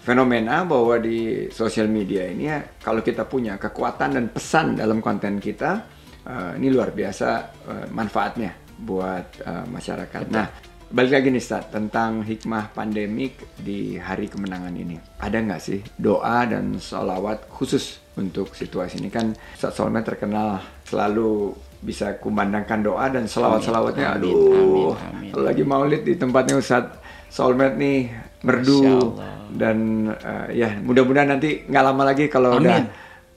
fenomena 0.00 0.64
bahwa 0.64 0.96
di 0.96 1.48
sosial 1.52 1.86
media 1.92 2.24
ini 2.24 2.48
ya, 2.48 2.64
kalau 2.80 3.04
kita 3.04 3.28
punya 3.28 3.60
kekuatan 3.60 4.16
dan 4.16 4.24
pesan 4.32 4.80
dalam 4.80 5.04
konten 5.04 5.36
kita, 5.36 5.84
eh, 6.24 6.52
ini 6.56 6.72
luar 6.72 6.96
biasa 6.96 7.28
eh, 7.68 7.86
manfaatnya 7.92 8.56
buat 8.80 9.26
eh, 9.44 9.64
masyarakat. 9.68 10.24
Nah, 10.32 10.48
balik 10.90 11.12
lagi 11.20 11.28
nih 11.30 11.44
Stad, 11.44 11.68
tentang 11.68 12.24
hikmah 12.24 12.72
pandemik 12.72 13.60
di 13.60 14.00
hari 14.00 14.26
kemenangan 14.26 14.72
ini. 14.72 14.96
Ada 15.20 15.38
nggak 15.44 15.62
sih 15.62 15.84
doa 16.00 16.48
dan 16.48 16.80
sholawat 16.80 17.46
khusus 17.52 18.00
untuk 18.16 18.56
situasi 18.56 18.98
ini? 18.98 19.12
Kan 19.12 19.36
Ustadz 19.36 19.76
Solmed 19.76 20.02
terkenal 20.02 20.64
selalu 20.88 21.54
bisa 21.80 22.20
kumandangkan 22.20 22.84
doa 22.84 23.08
dan 23.08 23.24
selawat-selawatnya. 23.24 24.16
Amin, 24.16 24.20
Aduh, 24.20 24.92
amin, 24.92 25.08
amin. 25.16 25.30
kalau 25.32 25.44
lagi 25.48 25.62
maulid 25.64 26.02
di 26.04 26.14
tempatnya 26.14 26.60
Ustadz 26.60 26.96
Solmed 27.32 27.80
nih 27.80 28.10
merdu 28.42 29.16
dan 29.52 29.76
eh, 30.12 30.46
ya 30.60 30.68
mudah-mudahan 30.80 31.36
nanti 31.36 31.64
nggak 31.64 31.84
lama 31.84 32.02
lagi 32.06 32.24
kalau 32.26 32.56
Amin. 32.56 32.68
udah 32.68 32.78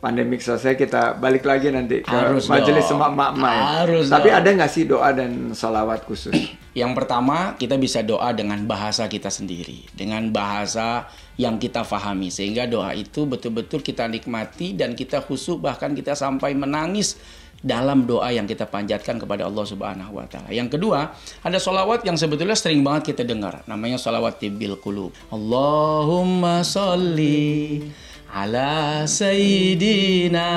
pandemik 0.03 0.43
selesai 0.43 0.75
kita 0.75 1.15
balik 1.15 1.47
lagi 1.47 1.71
nanti 1.71 2.03
ke 2.03 2.12
Harus 2.12 2.51
majelis 2.51 2.84
dong. 2.91 2.99
emak 2.99 3.32
emak 3.39 3.53
ya. 3.56 3.63
Harus 3.79 4.06
Tapi 4.12 4.27
dong. 4.27 4.39
ada 4.43 4.49
nggak 4.60 4.71
sih 4.71 4.84
doa 4.84 5.10
dan 5.15 5.32
salawat 5.56 6.03
khusus? 6.03 6.36
Yang 6.75 6.91
pertama, 6.97 7.53
kita 7.56 7.79
bisa 7.79 8.03
doa 8.03 8.34
dengan 8.36 8.60
bahasa 8.67 9.08
kita 9.08 9.29
sendiri, 9.32 9.88
dengan 9.95 10.27
bahasa 10.34 11.08
yang 11.39 11.56
kita 11.56 11.86
fahami, 11.86 12.34
sehingga 12.34 12.65
doa 12.67 12.91
itu 12.97 13.23
betul-betul 13.23 13.79
kita 13.79 14.10
nikmati 14.10 14.73
dan 14.75 14.97
kita 14.97 15.21
khusyuk, 15.23 15.62
bahkan 15.62 15.93
kita 15.95 16.17
sampai 16.17 16.51
menangis 16.58 17.15
dalam 17.63 18.04
doa 18.04 18.28
yang 18.36 18.43
kita 18.43 18.67
panjatkan 18.67 19.15
kepada 19.23 19.47
Allah 19.47 19.63
Subhanahu 19.63 20.19
wa 20.19 20.28
Ta'ala. 20.28 20.52
Yang 20.52 20.76
kedua, 20.76 21.15
ada 21.39 21.56
solawat 21.56 22.04
yang 22.04 22.19
sebetulnya 22.19 22.60
sering 22.60 22.84
banget 22.84 23.15
kita 23.15 23.23
dengar, 23.23 23.63
namanya 23.63 23.95
solawat 23.95 24.36
tibil 24.36 24.76
kulub. 24.84 25.15
Allahumma 25.32 26.60
sholli 26.60 27.88
ala 28.34 29.08
sayyidina 29.08 30.49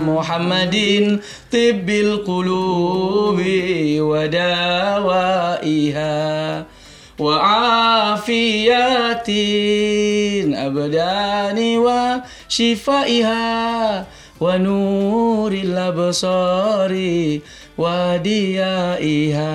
Muhammadin 0.00 1.20
tibbil 1.52 2.24
qulubi 2.24 4.00
wa 4.00 4.24
dawaiha 4.30 6.14
wa 7.14 7.34
afiyatin 8.16 9.26
abdani 10.54 11.78
wa 11.78 12.22
shifaiha 12.46 14.06
wa 14.42 14.58
nuril 14.58 15.74
absari 15.78 17.38
wa 17.78 18.18
diyaiha 18.18 19.54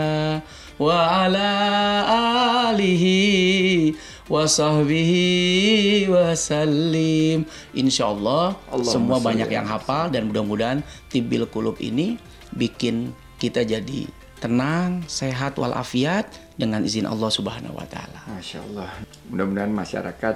wa 0.80 0.96
ala 1.28 1.52
alihi 2.72 3.92
wa 4.32 4.46
sahbihi 4.48 6.08
wa 6.08 6.32
sallim. 6.38 7.44
Insya 7.76 8.08
Allah 8.08 8.56
Allahumma 8.72 8.94
semua 8.94 9.18
banyak 9.20 9.50
yang 9.52 9.68
hafal 9.68 10.08
dan 10.14 10.32
mudah-mudahan 10.32 10.80
tibil 11.12 11.44
kulub 11.50 11.76
ini 11.84 12.16
bikin 12.56 13.12
kita 13.42 13.68
jadi 13.68 14.08
tenang, 14.40 15.04
sehat 15.12 15.60
walafiat 15.60 16.32
dengan 16.56 16.84
izin 16.84 17.04
Allah 17.04 17.28
Subhanahu 17.28 17.76
wa 17.76 17.84
taala. 17.88 18.24
Masya 18.32 18.64
Allah. 18.72 18.88
Mudah-mudahan 19.28 19.72
masyarakat 19.76 20.36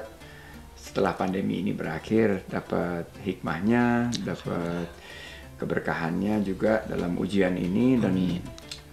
setelah 0.93 1.17
pandemi 1.17 1.57
ini 1.57 1.73
berakhir 1.73 2.45
dapat 2.45 3.09
hikmahnya, 3.25 4.13
dapat 4.21 4.93
keberkahannya 5.57 6.45
juga 6.45 6.85
dalam 6.85 7.17
ujian 7.17 7.57
ini 7.57 7.97
dan 7.97 8.13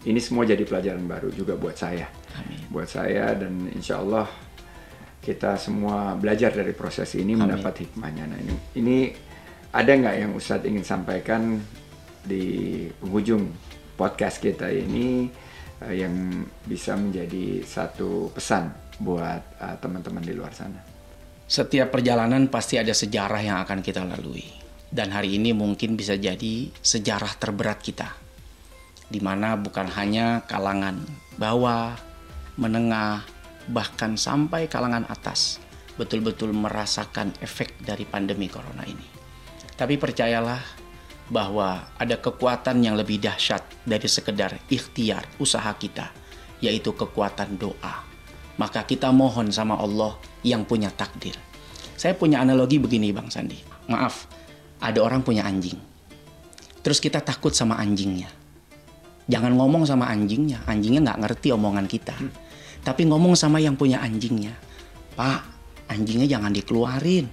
ini 0.08 0.16
semua 0.16 0.48
jadi 0.48 0.64
pelajaran 0.64 1.04
baru 1.04 1.28
juga 1.28 1.60
buat 1.60 1.76
saya. 1.76 2.08
Amin. 2.40 2.56
Buat 2.72 2.88
saya 2.88 3.36
dan 3.36 3.68
insya 3.68 4.00
Allah 4.00 4.24
kita 5.20 5.60
semua 5.60 6.16
belajar 6.16 6.48
dari 6.56 6.72
proses 6.72 7.12
ini 7.20 7.36
mendapat 7.36 7.84
hikmahnya. 7.84 8.24
Nah 8.32 8.38
ini, 8.40 8.54
ini 8.80 8.98
ada 9.68 9.92
nggak 9.92 10.16
yang 10.24 10.32
Ustadz 10.32 10.72
ingin 10.72 10.88
sampaikan 10.88 11.60
di 12.24 12.88
penghujung 12.96 13.44
podcast 14.00 14.40
kita 14.40 14.72
ini 14.72 15.28
eh, 15.84 16.00
yang 16.00 16.48
bisa 16.64 16.96
menjadi 16.96 17.60
satu 17.60 18.32
pesan 18.32 18.72
buat 19.04 19.60
eh, 19.60 19.76
teman-teman 19.84 20.24
di 20.24 20.32
luar 20.32 20.56
sana? 20.56 20.99
Setiap 21.50 21.90
perjalanan 21.90 22.46
pasti 22.46 22.78
ada 22.78 22.94
sejarah 22.94 23.42
yang 23.42 23.58
akan 23.66 23.82
kita 23.82 24.06
lalui. 24.06 24.46
Dan 24.86 25.10
hari 25.10 25.34
ini 25.34 25.50
mungkin 25.50 25.98
bisa 25.98 26.14
jadi 26.14 26.70
sejarah 26.78 27.34
terberat 27.42 27.82
kita. 27.82 28.06
Di 29.10 29.18
mana 29.18 29.58
bukan 29.58 29.90
hanya 29.98 30.46
kalangan 30.46 31.02
bawah, 31.42 31.98
menengah, 32.54 33.26
bahkan 33.66 34.14
sampai 34.14 34.70
kalangan 34.70 35.02
atas 35.10 35.58
betul-betul 35.98 36.54
merasakan 36.54 37.34
efek 37.42 37.82
dari 37.82 38.06
pandemi 38.06 38.46
corona 38.46 38.86
ini. 38.86 39.10
Tapi 39.74 39.98
percayalah 39.98 40.62
bahwa 41.34 41.82
ada 41.98 42.14
kekuatan 42.14 42.78
yang 42.78 42.94
lebih 42.94 43.18
dahsyat 43.18 43.66
dari 43.82 44.06
sekedar 44.06 44.54
ikhtiar 44.70 45.26
usaha 45.42 45.74
kita, 45.74 46.14
yaitu 46.62 46.94
kekuatan 46.94 47.58
doa. 47.58 48.09
Maka 48.60 48.84
kita 48.84 49.08
mohon 49.08 49.48
sama 49.48 49.80
Allah 49.80 50.20
yang 50.44 50.68
punya 50.68 50.92
takdir. 50.92 51.32
Saya 51.96 52.12
punya 52.12 52.44
analogi 52.44 52.76
begini 52.76 53.08
Bang 53.08 53.32
Sandi. 53.32 53.56
Maaf, 53.88 54.28
ada 54.84 55.00
orang 55.00 55.24
punya 55.24 55.48
anjing. 55.48 55.80
Terus 56.84 57.00
kita 57.00 57.24
takut 57.24 57.56
sama 57.56 57.80
anjingnya. 57.80 58.28
Jangan 59.32 59.56
ngomong 59.56 59.88
sama 59.88 60.12
anjingnya, 60.12 60.60
anjingnya 60.68 61.00
nggak 61.08 61.20
ngerti 61.24 61.56
omongan 61.56 61.88
kita. 61.88 62.12
Tapi 62.84 63.08
ngomong 63.08 63.32
sama 63.32 63.64
yang 63.64 63.80
punya 63.80 64.00
anjingnya. 64.04 64.52
Pak, 65.16 65.40
anjingnya 65.88 66.28
jangan 66.28 66.52
dikeluarin. 66.52 67.28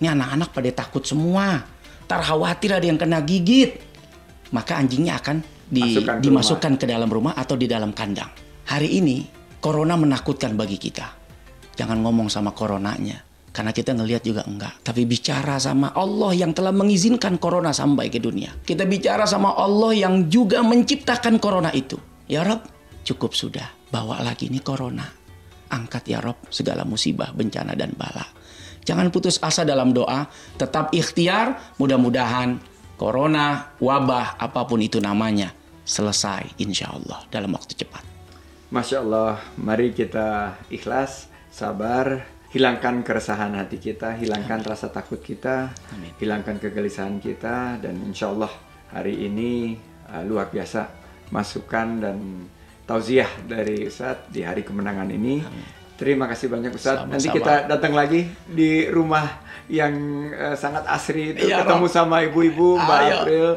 Ini 0.00 0.06
anak-anak 0.12 0.52
pada 0.52 0.70
takut 0.84 1.04
semua. 1.04 1.64
Tar 2.04 2.20
khawatir 2.20 2.76
ada 2.76 2.84
yang 2.84 3.00
kena 3.00 3.24
gigit. 3.24 3.80
Maka 4.52 4.76
anjingnya 4.76 5.16
akan 5.20 5.40
di- 5.68 5.96
Masukkan 5.96 6.16
ke 6.20 6.22
dimasukkan 6.24 6.72
ke 6.76 6.84
dalam 6.84 7.08
rumah 7.08 7.32
atau 7.32 7.56
di 7.56 7.64
dalam 7.64 7.96
kandang. 7.96 8.28
Hari 8.64 9.00
ini, 9.00 9.24
corona 9.64 9.96
menakutkan 9.96 10.60
bagi 10.60 10.76
kita. 10.76 11.08
Jangan 11.72 12.04
ngomong 12.04 12.28
sama 12.28 12.52
coronanya. 12.52 13.24
Karena 13.48 13.72
kita 13.72 13.96
ngelihat 13.96 14.20
juga 14.20 14.44
enggak. 14.44 14.84
Tapi 14.84 15.08
bicara 15.08 15.56
sama 15.56 15.96
Allah 15.96 16.36
yang 16.36 16.52
telah 16.52 16.74
mengizinkan 16.74 17.40
corona 17.40 17.72
sampai 17.72 18.12
ke 18.12 18.20
dunia. 18.20 18.52
Kita 18.60 18.84
bicara 18.84 19.24
sama 19.24 19.56
Allah 19.56 19.96
yang 19.96 20.28
juga 20.28 20.60
menciptakan 20.60 21.40
corona 21.40 21.72
itu. 21.72 21.96
Ya 22.28 22.44
Rob, 22.44 22.60
cukup 23.08 23.32
sudah. 23.32 23.64
Bawa 23.88 24.20
lagi 24.20 24.52
nih 24.52 24.60
corona. 24.60 25.06
Angkat 25.70 26.12
ya 26.12 26.20
Rob 26.20 26.44
segala 26.52 26.84
musibah, 26.84 27.32
bencana 27.32 27.72
dan 27.72 27.96
bala. 27.96 28.26
Jangan 28.84 29.08
putus 29.08 29.40
asa 29.40 29.64
dalam 29.64 29.94
doa. 29.96 30.28
Tetap 30.60 30.92
ikhtiar. 30.92 31.78
Mudah-mudahan 31.80 32.58
corona, 33.00 33.72
wabah, 33.80 34.36
apa 34.36 34.60
pun 34.68 34.82
itu 34.82 35.00
namanya. 35.00 35.54
Selesai 35.86 36.58
insya 36.58 36.90
Allah 36.90 37.22
dalam 37.30 37.54
waktu 37.54 37.78
cepat. 37.78 38.13
Masya 38.74 39.06
Allah, 39.06 39.38
mari 39.54 39.94
kita 39.94 40.58
ikhlas, 40.66 41.30
sabar, 41.46 42.26
hilangkan 42.50 43.06
keresahan 43.06 43.54
hati 43.54 43.78
kita, 43.78 44.18
hilangkan 44.18 44.66
rasa 44.66 44.90
takut 44.90 45.22
kita, 45.22 45.70
Amin. 45.94 46.10
hilangkan 46.18 46.58
kegelisahan 46.58 47.22
kita, 47.22 47.78
dan 47.78 47.94
insya 48.02 48.34
Allah 48.34 48.50
hari 48.90 49.30
ini 49.30 49.78
uh, 50.10 50.26
luar 50.26 50.50
biasa 50.50 50.90
masukan 51.30 52.02
dan 52.02 52.18
tauziah 52.82 53.30
dari 53.46 53.86
Ustadz 53.86 54.34
di 54.34 54.42
hari 54.42 54.66
kemenangan 54.66 55.06
ini. 55.06 55.38
Terima 55.94 56.26
kasih 56.26 56.50
banyak. 56.50 56.74
Nanti 56.74 56.82
Sama-sama. 56.82 57.30
kita 57.30 57.54
datang 57.70 57.94
lagi 57.94 58.26
di 58.50 58.90
rumah 58.90 59.38
yang 59.70 59.94
uh, 60.34 60.58
sangat 60.58 60.82
asri 60.90 61.30
itu 61.30 61.46
Iya, 61.46 61.62
ketemu 61.62 61.86
Rob. 61.86 61.94
sama 61.94 62.26
ibu-ibu 62.26 62.74
Mbak 62.74 62.98
Ayo. 62.98 63.14
April. 63.22 63.48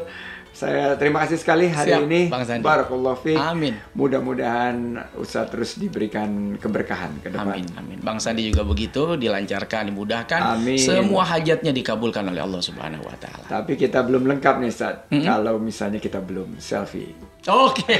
Saya 0.58 0.98
terima 0.98 1.22
kasih 1.22 1.38
sekali 1.38 1.70
hari 1.70 1.94
Siap, 1.94 2.02
ini. 2.10 2.26
Bang 2.26 2.42
Sandi. 2.42 2.66
Barakallahu 2.66 3.22
fiik. 3.22 3.38
Amin. 3.38 3.78
Mudah-mudahan 3.94 4.98
Ustadz 5.14 5.54
terus 5.54 5.78
diberikan 5.78 6.58
keberkahan 6.58 7.22
ke 7.22 7.30
depan. 7.30 7.54
Amin, 7.54 7.66
amin. 7.78 7.98
Bang 8.02 8.18
Sandi 8.18 8.42
juga 8.50 8.66
begitu, 8.66 9.14
dilancarkan, 9.14 9.94
dimudahkan. 9.94 10.58
Amin. 10.58 10.74
Semua 10.74 11.22
hajatnya 11.30 11.70
dikabulkan 11.70 12.26
oleh 12.26 12.42
Allah 12.42 12.58
Subhanahu 12.58 13.06
wa 13.06 13.14
taala. 13.22 13.46
Tapi 13.46 13.78
kita 13.78 14.02
belum 14.02 14.26
lengkap 14.26 14.58
nih 14.58 14.70
Ustadz. 14.74 15.06
Kalau 15.14 15.62
misalnya 15.62 16.02
kita 16.02 16.18
belum 16.18 16.58
selfie. 16.58 17.14
Oke. 17.46 17.94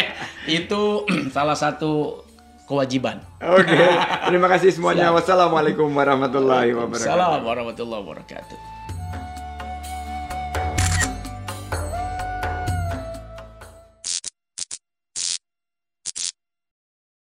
Itu 0.64 1.04
salah 1.36 1.60
satu 1.60 2.24
kewajiban. 2.64 3.20
Oke, 3.44 3.84
terima 4.32 4.48
kasih 4.48 4.72
semuanya. 4.72 5.12
Wassalamualaikum 5.12 5.92
warahmatullahi 5.92 6.72
wabarakatuh. 6.72 7.04
Assalamualaikum 7.04 7.48
warahmatullahi 7.52 8.00
wabarakatuh. 8.00 8.77